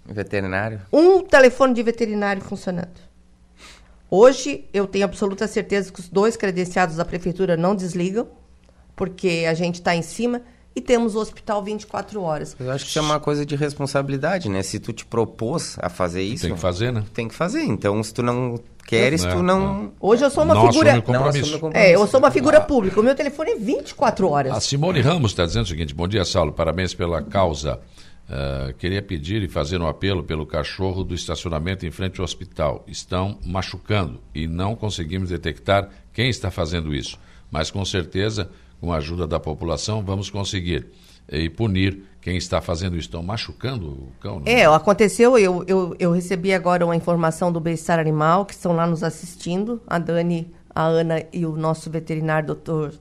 [0.05, 3.07] veterinário, um telefone de veterinário funcionando.
[4.11, 8.29] Hoje eu tenho absoluta certeza que os dois credenciados da prefeitura não desligam,
[8.95, 10.43] porque a gente está em cima
[10.77, 12.55] e temos o hospital 24 horas.
[12.61, 14.63] Eu acho que isso é uma coisa de responsabilidade, né?
[14.63, 17.03] Se tu te propôs a fazer isso, tem que fazer, né?
[17.15, 17.63] Tem que fazer.
[17.63, 19.87] Então, se tu não queres, é, tu não.
[19.87, 19.89] É.
[19.99, 21.03] Hoje eu sou uma não figura.
[21.09, 23.01] Não É, eu sou uma figura pública.
[23.01, 24.53] O meu telefone é 24 horas.
[24.53, 26.53] A Simone Ramos está dizendo o seguinte: Bom dia, Saulo.
[26.53, 27.81] Parabéns pela causa.
[28.29, 32.85] Uh, queria pedir e fazer um apelo pelo cachorro do estacionamento em frente ao hospital.
[32.87, 37.19] Estão machucando e não conseguimos detectar quem está fazendo isso.
[37.51, 40.87] Mas com certeza com a ajuda da população, vamos conseguir
[41.29, 43.09] eh, e punir quem está fazendo isso.
[43.09, 44.41] Estão machucando o cão?
[44.41, 44.47] Não?
[44.47, 48.87] É, aconteceu, eu, eu, eu recebi agora uma informação do Bem-Estar Animal, que estão lá
[48.87, 52.95] nos assistindo, a Dani, a Ana e o nosso veterinário, doutor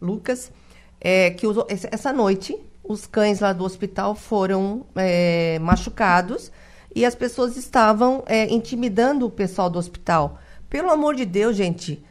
[0.00, 0.52] Lucas,
[1.00, 2.56] é, que os, essa noite
[2.88, 6.50] os cães lá do hospital foram é, machucados
[6.94, 10.38] e as pessoas estavam é, intimidando o pessoal do hospital.
[10.70, 12.02] Pelo amor de Deus, gente,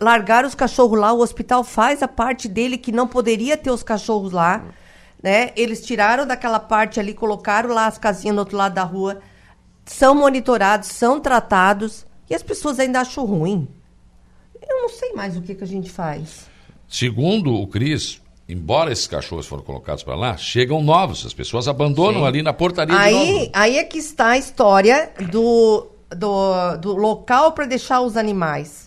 [0.00, 3.82] largar os cachorros lá, o hospital faz a parte dele que não poderia ter os
[3.82, 4.64] cachorros lá,
[5.22, 5.50] né?
[5.56, 9.20] Eles tiraram daquela parte ali, colocaram lá as casinhas do outro lado da rua,
[9.84, 13.68] são monitorados, são tratados e as pessoas ainda acham ruim.
[14.66, 16.46] Eu não sei mais o que, que a gente faz.
[16.88, 22.20] Segundo o Cris, embora esses cachorros foram colocados para lá, chegam novos, as pessoas abandonam
[22.20, 22.26] Sim.
[22.26, 27.66] ali na portaria aí, Aí é que está a história do, do, do local para
[27.66, 28.83] deixar os animais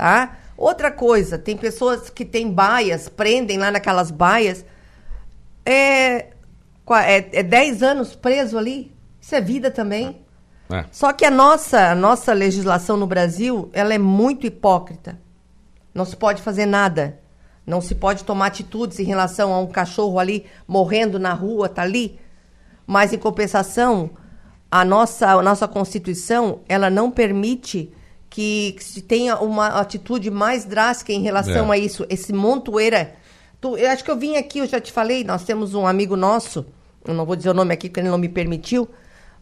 [0.00, 0.38] tá?
[0.56, 4.64] Outra coisa, tem pessoas que têm baias, prendem lá naquelas baias,
[5.62, 6.28] é,
[7.04, 8.96] é, é 10 anos preso ali.
[9.20, 10.22] Isso é vida também.
[10.70, 10.86] É.
[10.90, 15.20] Só que a nossa, a nossa legislação no Brasil, ela é muito hipócrita.
[15.92, 17.18] Não se pode fazer nada.
[17.66, 21.82] Não se pode tomar atitudes em relação a um cachorro ali morrendo na rua, tá
[21.82, 22.18] ali.
[22.86, 24.08] Mas em compensação,
[24.70, 27.92] a nossa, a nossa Constituição, ela não permite
[28.30, 31.76] que, que se tenha uma atitude mais drástica em relação é.
[31.76, 33.14] a isso, esse montoeira.
[33.60, 36.16] Tu, eu acho que eu vim aqui, eu já te falei, nós temos um amigo
[36.16, 36.64] nosso,
[37.04, 38.88] eu não vou dizer o nome aqui porque ele não me permitiu,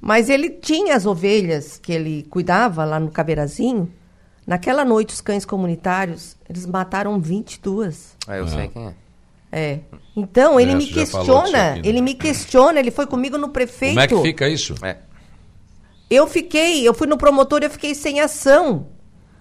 [0.00, 3.92] mas ele tinha as ovelhas que ele cuidava lá no Caveirazinho.
[4.46, 8.16] Naquela noite, os cães comunitários, eles mataram 22.
[8.26, 8.48] Ah, eu ah.
[8.48, 8.94] sei quem é.
[9.50, 9.80] É.
[10.16, 11.82] Então, ele é, me questiona, aqui, né?
[11.84, 13.94] ele me questiona, ele foi comigo no prefeito.
[13.94, 14.74] Como é que fica isso?
[14.82, 14.96] É.
[16.10, 18.86] Eu fiquei, eu fui no promotor, eu fiquei sem ação.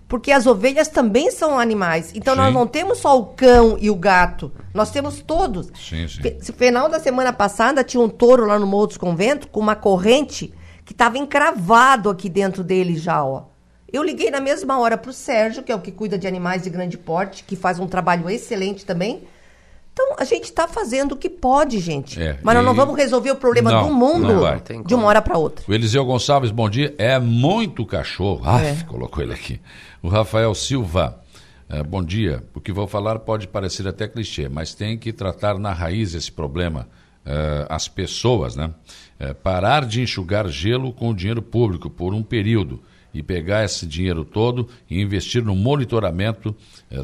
[0.08, 2.12] Porque as ovelhas também são animais.
[2.16, 2.40] Então sim.
[2.40, 4.52] nós não temos só o cão e o gato.
[4.74, 5.68] Nós temos todos.
[5.76, 6.54] Sim, sim.
[6.54, 10.54] Final da semana passada tinha um touro lá no Morro dos Conventos com uma corrente
[10.86, 13.48] que estava encravado aqui dentro dele já, ó.
[13.92, 16.64] Eu liguei na mesma hora para o Sérgio, que é o que cuida de animais
[16.64, 19.24] de grande porte, que faz um trabalho excelente também.
[20.00, 22.22] Então, a gente está fazendo o que pode, gente.
[22.22, 24.62] É, Mas nós não vamos resolver o problema Não, do mundo vai.
[24.86, 25.66] De uma hora para outra.
[25.68, 26.94] O Eliseu Gonçalves, bom dia.
[27.00, 28.48] É muito cachorro.
[28.48, 28.84] Aff, É.
[28.88, 29.60] colocou ele aqui.
[30.04, 31.20] O Rafael Silva,
[31.68, 32.44] eh, bom dia.
[32.54, 36.32] O que vou falar pode parecer até clichê, mas tem que tratar na raiz esse
[36.32, 36.88] problema.
[37.30, 38.70] eh, as pessoas, né?
[39.20, 42.82] Eh, parar de enxugar gelo com o dinheiro público por um período
[43.14, 46.56] e pegar esse dinheiro todo e investir no monitoramento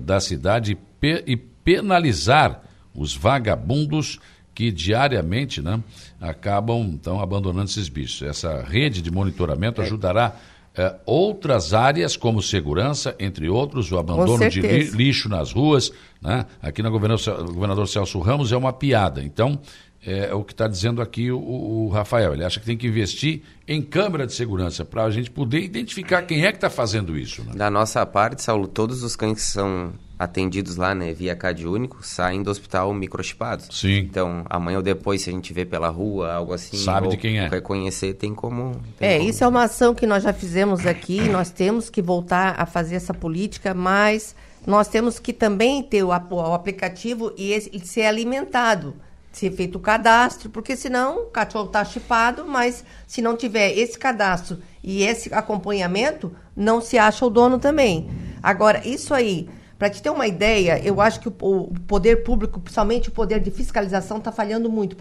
[0.01, 2.61] da cidade e, pe- e penalizar
[2.95, 4.19] os vagabundos
[4.55, 5.79] que diariamente né,
[6.21, 8.21] acabam então abandonando esses bichos.
[8.21, 10.35] Essa rede de monitoramento ajudará
[10.75, 15.91] eh, outras áreas como segurança, entre outros, o abandono de li- lixo nas ruas.
[16.21, 16.45] Né?
[16.61, 19.23] Aqui na governador, governador Celso Ramos é uma piada.
[19.23, 19.59] Então,
[20.05, 22.33] é, o que está dizendo aqui o, o Rafael.
[22.33, 26.21] Ele acha que tem que investir em câmera de segurança para a gente poder identificar
[26.23, 27.41] quem é que está fazendo isso.
[27.43, 27.53] Né?
[27.55, 32.05] Da nossa parte, Saulo, todos os cães que são atendidos lá, né, via CAD único,
[32.05, 33.67] saem do hospital microchipados.
[33.71, 33.97] Sim.
[33.99, 37.39] Então, amanhã ou depois, se a gente vê pela rua, algo assim, Sabe de quem
[37.39, 37.47] é.
[37.47, 38.79] reconhecer, tem como...
[38.97, 39.29] tem É, como.
[39.29, 42.95] isso é uma ação que nós já fizemos aqui, nós temos que voltar a fazer
[42.95, 48.03] essa política, mas nós temos que também ter o, o aplicativo e, esse- e ser
[48.05, 48.95] alimentado,
[49.31, 53.97] ser feito o cadastro, porque senão o cachorro está chipado, mas se não tiver esse
[53.97, 58.09] cadastro e esse acompanhamento, não se acha o dono também.
[58.41, 62.59] Agora, isso aí, para te ter uma ideia, eu acho que o, o poder público,
[62.59, 64.95] principalmente o poder de fiscalização, está falhando muito.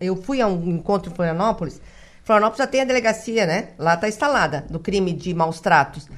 [0.00, 1.80] Eu fui a um encontro em Florianópolis,
[2.24, 3.68] Florianópolis já tem a delegacia, né?
[3.78, 6.08] Lá está instalada, do crime de maus tratos.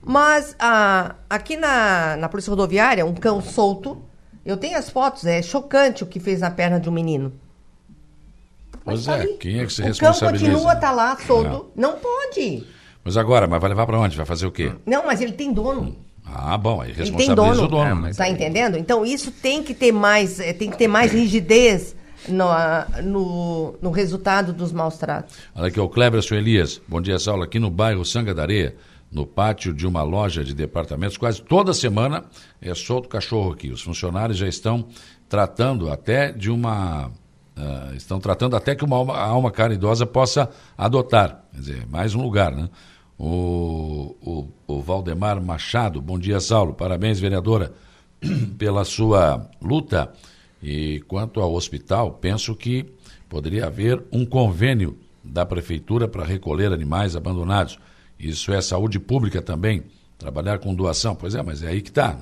[0.00, 4.00] Mas ah, aqui na, na Polícia Rodoviária, um cão solto,
[4.46, 7.32] eu tenho as fotos, é chocante o que fez na perna de um menino.
[8.84, 10.46] Pois tá é, quem é que se o responsabiliza?
[10.46, 11.70] cão continua, tá lá, solto.
[11.74, 12.66] Não pode.
[13.04, 14.16] Mas agora, mas vai levar para onde?
[14.16, 14.72] Vai fazer o quê?
[14.86, 15.96] Não, mas ele tem dono.
[16.32, 17.64] Ah, bom, aí responsabiliza dono.
[17.64, 18.06] o dono.
[18.06, 18.28] É, né?
[18.28, 18.76] entendendo?
[18.76, 21.96] Então isso tem que ter mais, eh, tem que ter mais rigidez
[22.28, 22.46] no,
[23.02, 25.34] no, no resultado dos maus tratos.
[25.54, 26.80] Olha aqui, o Cleberson Elias.
[26.86, 27.42] Bom dia, Saulo.
[27.42, 28.76] Aqui no bairro Sanga da Areia,
[29.10, 32.24] no pátio de uma loja de departamentos, quase toda semana
[32.60, 33.70] é solto cachorro aqui.
[33.70, 34.86] Os funcionários já estão
[35.28, 37.10] tratando até de uma.
[37.56, 41.44] ah, estão tratando até que uma alma, alma caridosa possa adotar.
[41.52, 42.68] Quer dizer, mais um lugar, né?
[43.22, 46.72] O, o, o Valdemar Machado, bom dia, Saulo.
[46.72, 47.70] Parabéns, vereadora,
[48.56, 50.10] pela sua luta.
[50.62, 52.86] E quanto ao hospital, penso que
[53.28, 57.78] poderia haver um convênio da prefeitura para recolher animais abandonados.
[58.18, 59.82] Isso é saúde pública também.
[60.16, 61.14] Trabalhar com doação.
[61.14, 62.16] Pois é, mas é aí que está.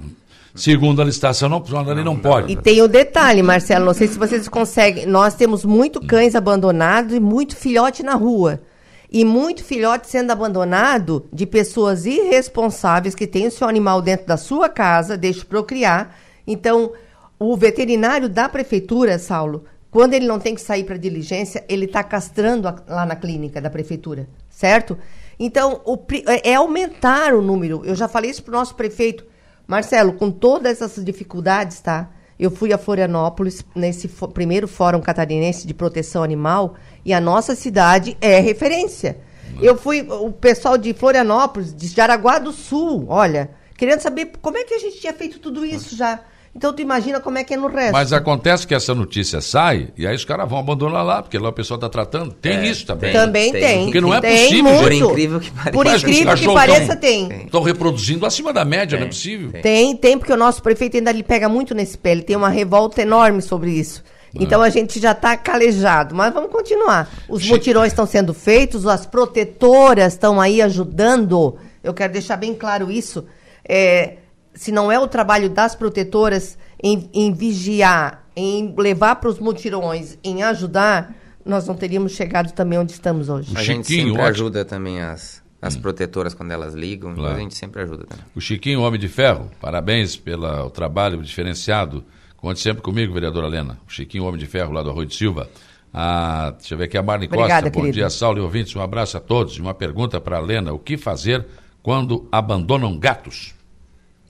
[0.53, 2.53] Segundo a licitação, não, a lei não pode.
[2.53, 5.07] E tem o detalhe, Marcelo, não sei se vocês conseguem.
[5.07, 8.61] Nós temos muito cães abandonados e muito filhote na rua.
[9.11, 14.37] E muito filhote sendo abandonado de pessoas irresponsáveis que têm o seu animal dentro da
[14.37, 16.15] sua casa, deixam procriar.
[16.47, 16.93] Então,
[17.39, 22.03] o veterinário da prefeitura, Saulo, quando ele não tem que sair para diligência, ele está
[22.05, 24.99] castrando a- lá na clínica da prefeitura, certo?
[25.39, 27.83] Então, o é é aumentar o número.
[27.85, 29.25] Eu já falei isso para o nosso prefeito.
[29.67, 32.11] Marcelo, com todas essas dificuldades, tá?
[32.39, 38.17] Eu fui a Florianópolis nesse primeiro Fórum Catarinense de Proteção Animal e a nossa cidade
[38.21, 39.19] é referência.
[39.61, 44.65] Eu fui, o pessoal de Florianópolis, de Jaraguá do Sul, olha, querendo saber como é
[44.65, 46.21] que a gente tinha feito tudo isso já.
[46.59, 47.93] Então, tu imagina como é que é no resto.
[47.93, 51.51] Mas acontece que essa notícia sai e aí os caras vão abandonar lá, porque lá
[51.51, 52.33] o pessoal está tratando.
[52.33, 53.13] Tem É, isso também.
[53.13, 53.21] tem.
[53.21, 53.85] Também tem.
[53.85, 54.83] Porque não é tem possível, muito.
[54.83, 55.71] Por incrível que pareça.
[55.73, 57.43] Por incrível que pareça, tem.
[57.45, 59.53] Estão reproduzindo acima da média, não é possível.
[59.63, 62.11] Tem, tem, porque o nosso prefeito ainda lhe pega muito nesse pé.
[62.11, 64.03] Ele tem uma revolta enorme sobre isso.
[64.35, 67.09] Então a gente já está calejado, mas vamos continuar.
[67.29, 71.57] Os mutirões estão sendo feitos, as protetoras estão aí ajudando.
[71.85, 73.25] Eu quero deixar bem claro isso.
[73.67, 74.15] É,
[74.59, 80.19] se não é o trabalho das protetoras em, em vigiar, em levar para os mutirões,
[80.25, 83.53] em ajudar, nós não teríamos chegado também onde estamos hoje.
[83.57, 84.29] A gente Chiquinho, sempre ótimo.
[84.29, 87.39] ajuda também as, as protetoras quando elas ligam, então Claro.
[87.39, 88.25] a gente sempre ajuda também.
[88.35, 92.05] O Chiquinho, Homem de Ferro, parabéns pelo trabalho diferenciado.
[92.37, 93.79] Conte sempre comigo, vereadora Helena.
[93.87, 95.49] O Chiquinho, Homem de Ferro, lá do Arroio de Silva.
[95.95, 97.71] Ah, deixa eu ver aqui a Marli Obrigada, Costa.
[97.71, 97.95] Bom querido.
[97.95, 98.77] dia, Saulo e ouvintes.
[98.77, 99.55] Um abraço a todos.
[99.57, 100.73] E uma pergunta para a Helena.
[100.73, 101.47] O que fazer
[101.83, 103.55] quando abandonam gatos?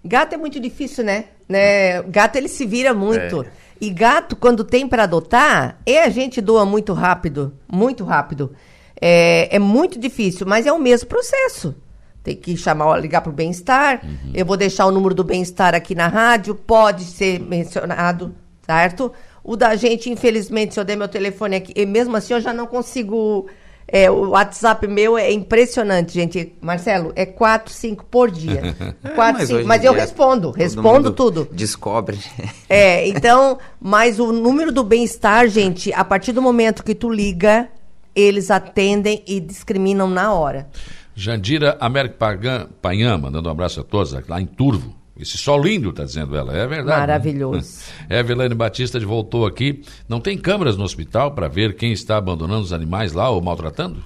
[0.04, 1.24] Gato é muito difícil, né?
[1.48, 2.02] né?
[2.02, 3.44] Gato ele se vira muito.
[3.80, 8.52] E gato, quando tem para adotar, é a gente doa muito rápido, muito rápido.
[9.00, 11.74] É, é muito difícil, mas é o mesmo processo.
[12.22, 14.02] Tem que chamar, ligar para o bem-estar.
[14.34, 18.34] Eu vou deixar o número do bem-estar aqui na rádio, pode ser mencionado,
[18.66, 19.12] certo?
[19.44, 22.52] O da gente, infelizmente, se eu der meu telefone aqui, e mesmo assim eu já
[22.52, 23.48] não consigo
[23.90, 26.52] É, o WhatsApp meu é impressionante, gente.
[26.60, 28.76] Marcelo, é 4, 5 por dia.
[29.02, 31.48] É, Quatro, mas mas eu respondo, respondo tudo.
[31.52, 32.18] Descobre.
[32.70, 37.66] É, então, mas o número do bem-estar, gente, a partir do momento que tu liga,
[38.14, 40.68] eles atendem e discriminam na hora.
[41.14, 44.97] Jandira Américo Pagan, Panhã, mandando um abraço a todos, lá em Turvo.
[45.18, 46.52] Esse sol lindo, tá dizendo ela.
[46.52, 46.86] É verdade.
[46.88, 46.96] né?
[46.96, 47.80] Maravilhoso.
[48.08, 49.82] Evelane Batista voltou aqui.
[50.08, 54.00] Não tem câmeras no hospital para ver quem está abandonando os animais lá ou maltratando?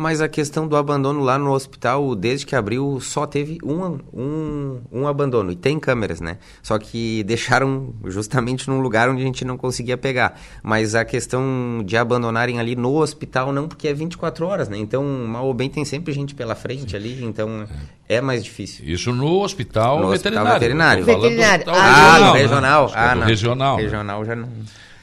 [0.00, 4.80] Mas a questão do abandono lá no hospital, desde que abriu, só teve um, um,
[4.92, 5.50] um abandono.
[5.50, 6.38] E tem câmeras, né?
[6.62, 10.38] Só que deixaram justamente num lugar onde a gente não conseguia pegar.
[10.62, 14.78] Mas a questão de abandonarem ali no hospital, não, porque é 24 horas, né?
[14.78, 17.66] Então, mal ou bem, tem sempre gente pela frente ali, então
[18.08, 18.84] é mais difícil.
[18.86, 21.04] Isso no hospital No hospital veterinário.
[21.04, 21.04] veterinário.
[21.04, 21.64] Do Veterinário.
[21.72, 22.38] hospital Ah, no né?
[22.40, 22.84] regional?
[22.84, 23.26] Hospital Ah, não.
[23.26, 23.76] regional.
[23.76, 23.82] né?
[23.82, 24.48] Regional já não.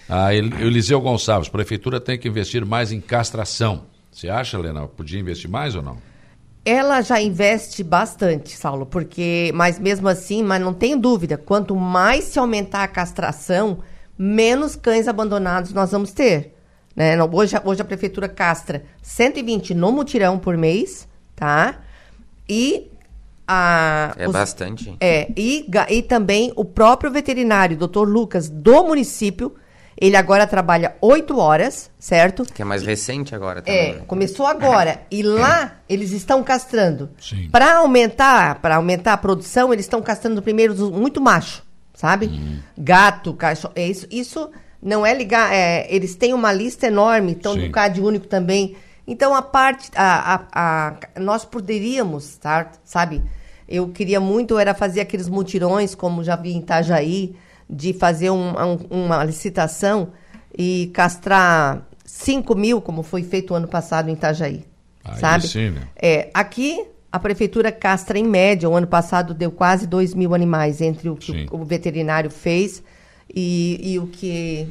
[0.07, 3.93] Ah, El- Eliseu Gonçalves, prefeitura tem que investir mais em castração.
[4.15, 5.97] Você acha, Helena, podia investir mais ou não?
[6.63, 12.23] Ela já investe bastante, Saulo, porque, mas mesmo assim, mas não tenho dúvida, quanto mais
[12.23, 13.79] se aumentar a castração,
[14.17, 16.55] menos cães abandonados nós vamos ter.
[16.95, 17.21] Né?
[17.21, 21.81] Hoje, hoje a prefeitura castra 120 no mutirão por mês, tá?
[22.47, 22.89] E
[23.45, 24.15] a.
[24.17, 24.95] É os- bastante.
[25.01, 29.53] É, e, e também o próprio veterinário, doutor Lucas, do município,
[29.99, 32.43] ele agora trabalha oito horas, certo?
[32.43, 33.91] Que é mais recente agora também.
[33.91, 35.01] É, começou agora.
[35.09, 37.09] E lá eles estão castrando.
[37.19, 37.49] Sim.
[37.49, 42.59] Para aumentar, para aumentar a produção, eles estão castrando primeiro muito macho, sabe?
[42.77, 43.73] Gato, cachorro.
[43.75, 44.49] É isso, isso
[44.81, 45.53] não é ligar.
[45.53, 48.75] é, eles têm uma lista enorme, estão no CAD único também.
[49.07, 53.21] Então a parte, a, a- a- nós poderíamos, tá, sabe?
[53.67, 57.35] Eu queria muito era fazer aqueles mutirões, como já vi em Itajaí,
[57.69, 60.09] de fazer um- um- uma licitação
[60.57, 64.63] e castrar 5 mil, como foi feito o ano passado em Itajaí.
[65.03, 65.47] Aí sabe?
[65.47, 65.81] sim, né?
[65.95, 70.81] É, aqui a prefeitura castra em média, o ano passado deu quase 2 mil animais
[70.81, 72.83] entre o que o, o veterinário fez
[73.33, 74.67] e, e o que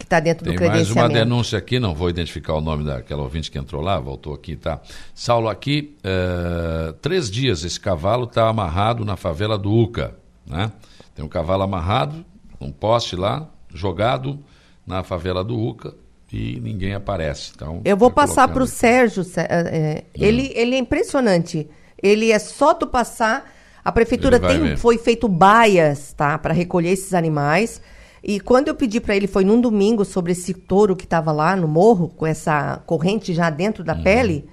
[0.00, 1.14] está dentro Tem do mais uma credenciamento.
[1.14, 4.80] denúncia aqui, não vou identificar o nome daquela ouvinte que entrou lá, voltou aqui, tá?
[5.14, 10.14] Saulo, aqui, eh, três dias esse cavalo está amarrado na favela do Uca,
[10.46, 10.70] né?
[11.16, 12.24] Tem um cavalo amarrado,
[12.60, 14.38] um poste lá, jogado
[14.86, 15.94] na favela do Uca
[16.32, 17.50] e ninguém aparece.
[17.56, 18.66] Então, Eu vou tô passar para o.
[18.66, 19.24] Sérgio.
[19.24, 21.68] Sé- é, ele, ele é impressionante.
[22.02, 23.50] Ele é só tu passar.
[23.82, 27.80] A prefeitura tem, foi feito baias, tá, para recolher esses animais.
[28.22, 31.56] E quando eu pedi para ele, foi num domingo sobre esse touro que estava lá
[31.56, 33.86] no morro com essa corrente já dentro Uhum.
[33.86, 34.48] da pele.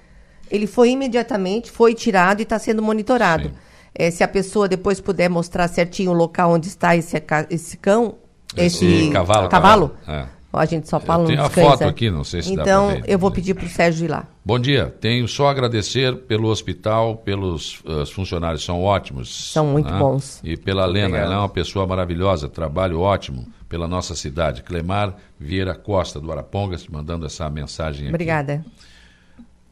[0.50, 3.48] Ele foi imediatamente, foi tirado e está sendo monitorado.
[3.48, 3.54] Sim.
[3.94, 7.16] É, se a pessoa depois puder mostrar certinho o local onde está esse,
[7.50, 8.16] esse cão,
[8.56, 9.88] Esse esse cavalo, cavalo.
[9.90, 10.34] cavalo, é.
[10.56, 11.88] A gente só fala nos a foto né?
[11.88, 13.04] aqui, não sei se dá Então, pra ver.
[13.08, 14.24] eu vou pedir para o Sérgio ir lá.
[14.44, 19.50] Bom dia, tenho só a agradecer pelo hospital, pelos os funcionários, são ótimos.
[19.52, 19.98] São muito né?
[19.98, 20.40] bons.
[20.44, 21.26] E pela Lena, Obrigado.
[21.26, 24.62] ela é uma pessoa maravilhosa, trabalho ótimo pela nossa cidade.
[24.62, 28.10] Clemar Vieira Costa, do Arapongas, mandando essa mensagem aqui.
[28.14, 28.64] Obrigada.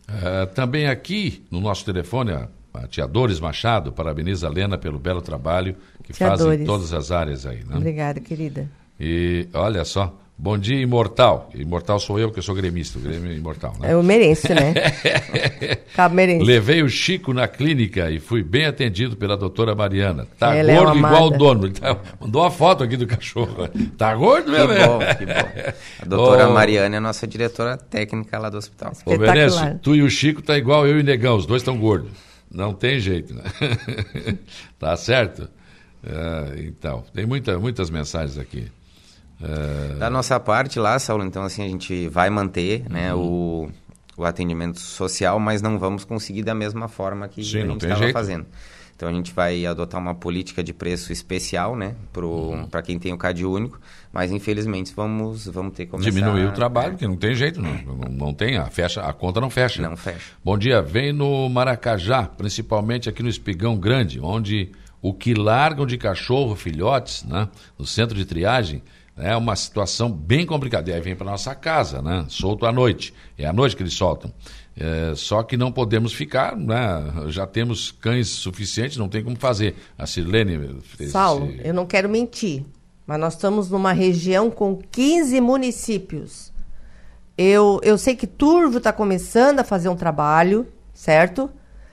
[0.08, 2.32] Eh, também aqui, no nosso telefone,
[2.74, 6.64] a, a tia Dores Machado parabeniza a Lena pelo belo trabalho que Tia faz em
[6.64, 7.58] todas as áreas aí.
[7.58, 7.76] Né?
[7.76, 8.68] Obrigada, querida.
[8.98, 11.50] E olha só, bom dia, imortal.
[11.54, 13.90] Imortal sou eu, que eu sou gremista, o Grêmio é imortal, né?
[13.92, 14.74] É o Merense, né?
[15.94, 16.44] Cabo Merense.
[16.44, 20.26] Levei o Chico na clínica e fui bem atendido pela doutora Mariana.
[20.38, 21.66] Tá Ela é gordo uma igual o dono.
[21.66, 23.68] Ele tá- mandou uma foto aqui do cachorro.
[23.98, 24.86] Tá gordo, meu Que velho?
[24.88, 25.72] bom, que bom.
[26.00, 26.52] A doutora Ô.
[26.52, 28.92] Mariana é a nossa diretora técnica lá do hospital.
[29.04, 29.18] Ô.
[29.18, 32.10] Venâncio, tu e o Chico tá igual eu e o Negão, os dois estão gordos.
[32.52, 33.42] Não tem jeito, né?
[34.78, 35.48] tá certo?
[36.04, 38.70] É, então, tem muita, muitas mensagens aqui.
[39.42, 43.68] É, Da nossa parte lá, Saulo, então assim, a gente vai manter né, Uhum.
[44.16, 47.72] o, o atendimento social, mas não vamos conseguir da mesma forma que Sim, a não
[47.72, 48.46] gente tem estava jeito.
[48.96, 52.68] Então a gente vai adotar uma política de preço especial, né, para Uhum.
[52.84, 53.80] quem tem o CAD único,
[54.12, 56.10] mas infelizmente vamos, vamos ter que começar...
[56.10, 57.72] diminuir o né, trabalho, porque não tem jeito, não.
[57.82, 59.82] Não, não tem, a, fecha, a conta não fecha.
[59.82, 60.32] Não fecha.
[60.44, 65.98] Bom dia, vem no Maracajá, principalmente aqui no Espigão Grande, onde o que largam de
[65.98, 68.82] cachorro, filhotes, né, no centro de triagem,
[69.16, 70.90] é uma situação bem complicada.
[70.90, 73.12] E aí vem para nossa casa, né, solto à noite.
[73.36, 74.32] É à noite que eles soltam.
[74.76, 79.76] É, só que não podemos ficar, né, já temos cães suficientes, não tem como fazer.
[79.98, 82.64] A Sirlene fez Saulo, esse- eu não quero mentir,
[83.06, 86.50] mas nós estamos numa região com 15 municípios.
[87.36, 91.50] Eu, eu sei que Turvo está começando a fazer um trabalho, certo?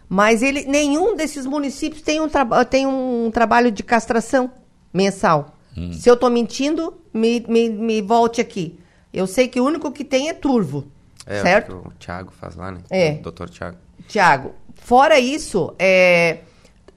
[0.07, 4.51] Mas ele, nenhum desses municípios tem um, traba- tem um trabalho de castração
[4.93, 5.55] mensal.
[5.93, 8.77] Se eu estou mentindo, me, me, me volte aqui.
[9.13, 10.87] Eu sei que o único que tem é Turvo.
[11.29, 11.83] É, certo?
[11.85, 12.79] O Thiago faz lá, né?
[12.89, 13.11] É.
[13.13, 13.77] O doutor Thiago.
[14.07, 16.39] Tiago, fora isso, é,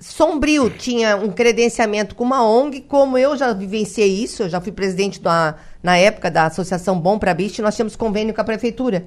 [0.01, 4.73] Sombrio tinha um credenciamento com uma ONG, como eu já vivenciei isso, eu já fui
[4.73, 9.07] presidente da, na época da Associação Bom para Bicho, nós tínhamos convênio com a prefeitura.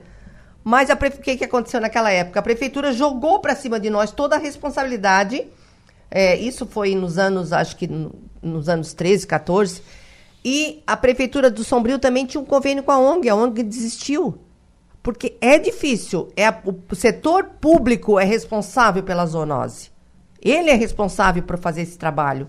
[0.64, 2.40] Mas a prefe- o que, que aconteceu naquela época?
[2.40, 5.46] A prefeitura jogou para cima de nós toda a responsabilidade.
[6.12, 9.82] é, isso foi nos anos, acho que no- nos anos 13, 14.
[10.46, 14.38] E a prefeitura do Sombrio também tinha um convênio com a ONG, a ONG desistiu.
[15.06, 16.30] Porque é difícil.
[16.36, 19.92] É a- o setor público é responsável pela zoonose.
[20.42, 22.48] Ele é responsável por fazer esse trabalho.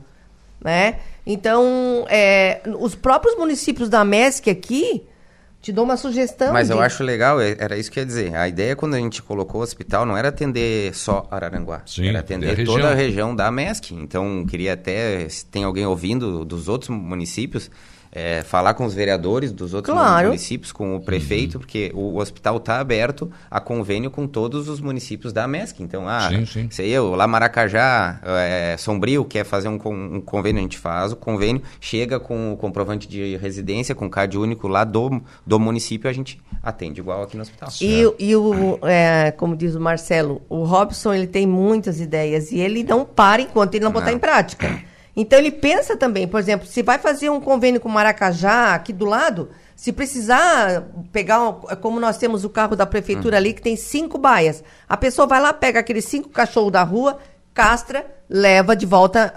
[0.59, 1.01] Né?
[1.27, 5.03] Então, é, os próprios municípios da MESC aqui,
[5.61, 6.51] te dou uma sugestão.
[6.53, 8.35] Mas eu de- acho legal, é- era isso que eu ia dizer.
[8.35, 11.83] A ideia quando a gente colocou o hospital não era atender só Araranguá.
[11.85, 12.75] Sim, era a atender região.
[12.75, 13.93] toda a região da MESC.
[13.95, 17.71] Então, queria até, se tem alguém ouvindo dos outros municípios,
[18.19, 20.29] é, falar com os vereadores dos outros Claro.
[20.29, 24.81] municípios, com o prefeito, porque o, o hospital está aberto a convênio com todos os
[24.81, 25.83] municípios da MESC.
[25.83, 26.69] Então, ah, Sim, sim.
[26.71, 31.17] sei eu, lá Maracajá, é, Sombrio, quer fazer um, um convênio, a gente faz o
[31.17, 36.09] convênio, chega com o comprovante de residência, com o CAD único lá do, do município,
[36.09, 37.69] a gente atende igual aqui no hospital.
[37.83, 42.51] E, o- e o, é, como diz o Marcelo, o Robson ele tem muitas ideias
[42.51, 44.15] e ele não para enquanto ele não botar Não.
[44.17, 44.81] em prática.
[45.17, 49.07] Então ele pensa também, por exemplo, se vai fazer um convênio com Maracajá aqui do
[49.07, 53.77] lado, se precisar pegar, um- como nós temos o carro da prefeitura ali que tem
[53.77, 57.19] cinco baias, a pessoa vai lá, pega aqueles cinco cachorros da rua,
[57.55, 59.33] castra, leva de volta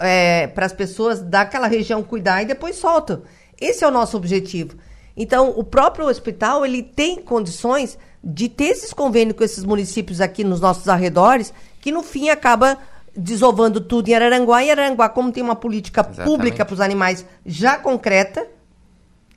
[0.54, 3.22] para as pessoas daquela região cuidar e depois solta.
[3.60, 4.76] Esse é o nosso objetivo.
[5.16, 10.44] Então, o próprio hospital, ele tem condições de ter esses convênios com esses municípios aqui
[10.44, 12.78] nos nossos arredores, que no fim acaba
[13.16, 14.64] desovando tudo em Araranguá.
[14.64, 16.26] E Araranguá, como tem uma política Exatamente.
[16.26, 18.48] pública para os animais já concreta,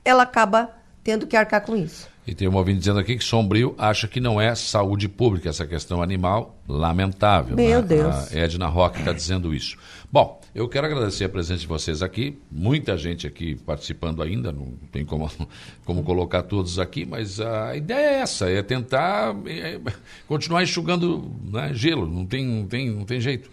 [0.03, 0.69] ela acaba
[1.03, 2.07] tendo que arcar com isso.
[2.25, 5.67] E tem um ouvinte dizendo aqui que Sombrio acha que não é saúde pública essa
[5.67, 7.55] questão animal, lamentável.
[7.55, 7.87] Meu né?
[7.87, 8.31] Deus.
[8.31, 9.77] A Edna Roque está dizendo isso.
[10.13, 14.73] Bom, eu quero agradecer a presença de vocês aqui, muita gente aqui participando ainda, não
[14.91, 15.27] tem como,
[15.83, 19.81] como colocar todos aqui, mas a ideia é essa, é tentar é,
[20.27, 23.49] continuar enxugando né, gelo, não tem, não, tem, não tem jeito.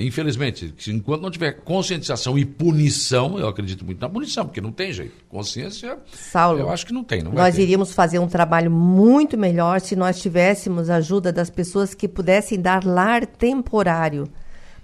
[0.00, 4.94] Infelizmente, enquanto não tiver conscientização e punição, eu acredito muito na punição, porque não tem
[4.94, 5.12] jeito.
[5.28, 7.22] Consciência, Saulo, eu acho que não tem.
[7.22, 7.62] Não nós ter.
[7.62, 12.58] iríamos fazer um trabalho muito melhor se nós tivéssemos a ajuda das pessoas que pudessem
[12.58, 14.26] dar lar temporário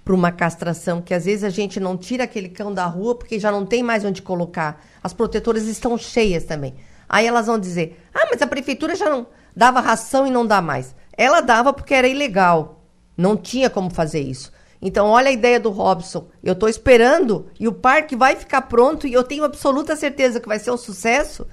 [0.07, 3.37] para uma castração, que às vezes a gente não tira aquele cão da rua porque
[3.37, 4.81] já não tem mais onde colocar.
[5.03, 6.75] As protetoras estão cheias também.
[7.09, 10.61] Aí elas vão dizer: ah, mas a prefeitura já não dava ração e não dá
[10.61, 10.95] mais.
[11.11, 12.85] Ela dava porque era ilegal.
[13.17, 14.49] Não tinha como fazer isso.
[14.81, 16.29] Então, olha a ideia do Robson.
[16.41, 20.47] Eu estou esperando e o parque vai ficar pronto e eu tenho absoluta certeza que
[20.47, 21.45] vai ser um sucesso.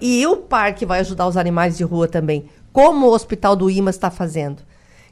[0.00, 3.96] E o parque vai ajudar os animais de rua também, como o Hospital do IMAS
[3.96, 4.62] está fazendo.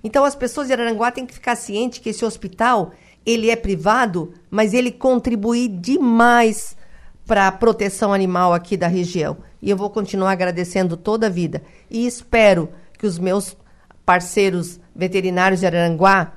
[0.04, 2.92] Então, as pessoas de Araranguá têm que ficar cientes que esse hospital,
[3.24, 6.76] ele é privado, mas ele contribui demais
[7.26, 9.38] para a proteção animal aqui da região.
[9.62, 11.62] E eu vou continuar agradecendo toda a vida.
[11.90, 13.56] E espero que os meus
[14.04, 16.32] parceiros veterinários de Araranguá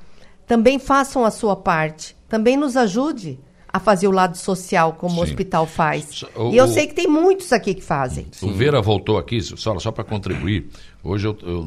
[0.45, 3.37] também façam a sua parte, também nos ajude
[3.67, 5.23] a fazer o lado social como o Sim.
[5.31, 6.23] hospital faz.
[6.35, 8.27] O- e eu o- sei que tem muitos aqui que fazem.
[8.41, 10.69] O Vera voltou aqui, só para contribuir.
[11.07, 11.65] Hoje eu, eu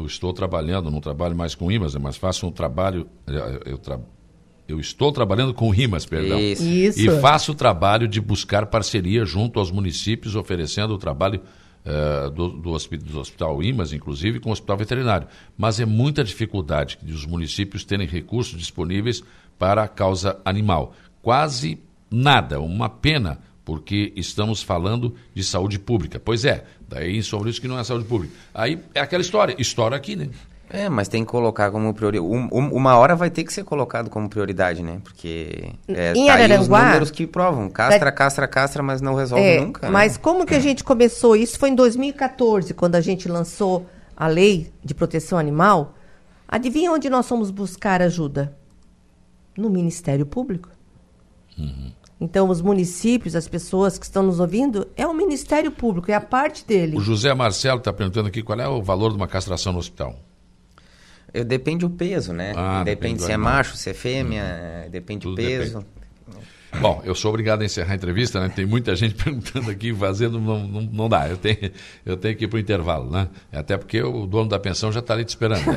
[0.00, 3.06] eu estou trabalhando, não trabalho mais com IMAS, né, mas faço um trabalho.
[3.26, 4.00] eh, Eu, tra-
[4.68, 6.38] eu estou trabalhando com RIMAS, perdão.
[6.40, 6.64] Isso.
[6.64, 7.00] Isso.
[7.00, 11.40] E faço o trabalho de buscar parceria junto aos municípios, oferecendo o trabalho
[12.34, 15.28] do, do, do Hospital IMAS, inclusive, com o Hospital Veterinário.
[15.56, 19.22] Mas é muita dificuldade de os municípios terem recursos disponíveis
[19.56, 20.94] para a causa animal.
[21.22, 21.78] Quase
[22.10, 26.18] nada, uma pena, porque estamos falando de saúde pública.
[26.20, 28.32] Pois é, daí sobre isso que não é saúde pública.
[28.54, 30.28] Aí é aquela história, história aqui, né?
[30.70, 32.26] É, mas tem que colocar como prioridade.
[32.28, 35.00] uma hora vai ter que ser colocado como prioridade, né?
[35.02, 37.68] Porque é, Em tá aí os Araranguá- números que provam.
[37.68, 39.86] Castra, castra, castra, mas não resolve É, nunca.
[39.86, 39.92] né?
[39.92, 41.34] Mas como que a gente começou?
[41.36, 43.86] Isso foi em 2014, quando a gente lançou
[44.16, 45.94] a lei de proteção animal.
[46.48, 48.56] Adivinha onde nós fomos buscar ajuda?
[49.58, 50.68] No Ministério Público.
[52.20, 56.20] Então, os municípios, as pessoas que estão nos ouvindo, é o Ministério Público, é a
[56.20, 56.96] parte dele.
[56.96, 60.18] O José Marcelo está perguntando aqui qual é o valor de uma castração no hospital.
[61.32, 62.54] Eu, depende o peso, né?
[62.56, 63.52] Ah, depende depende se é animal.
[63.52, 65.84] macho, se é fêmea, é, depende Tudo o peso.
[66.80, 68.50] Bom, eu sou obrigado a encerrar a entrevista, né?
[68.54, 71.28] Tem muita gente perguntando aqui, fazendo, não, não, não dá.
[71.28, 71.70] Eu tenho,
[72.04, 73.28] eu tenho que ir para o intervalo, né?
[73.52, 75.64] Até porque o dono da pensão já está ali te esperando.
[75.66, 75.76] Né?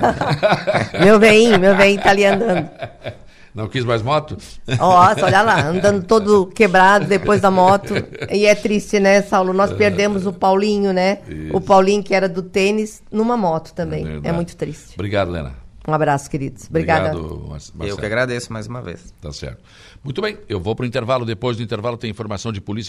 [1.04, 2.70] Meu bem, meu bem, tá ali andando.
[3.54, 4.38] Não quis mais moto?
[4.78, 7.94] Nossa, olha lá, andando todo quebrado depois da moto.
[8.32, 9.54] E é triste, né, Saulo?
[9.54, 11.20] Nós perdemos o Paulinho, né?
[11.28, 11.56] Isso.
[11.58, 14.02] O Paulinho, que era do tênis, numa moto também.
[14.06, 14.36] É, verdade.
[14.36, 14.94] muito triste.
[14.94, 15.54] Obrigado, Lena.
[15.88, 16.68] Um abraço, queridos.
[16.70, 17.10] Obrigada.
[17.18, 17.84] Obrigado, Mar- Marcelo.
[17.90, 19.12] Eu que agradeço mais uma vez.
[19.20, 19.64] Tá certo.
[20.04, 21.26] Muito bem, eu vou para o intervalo.
[21.26, 22.88] Depois do intervalo tem informação de polícia.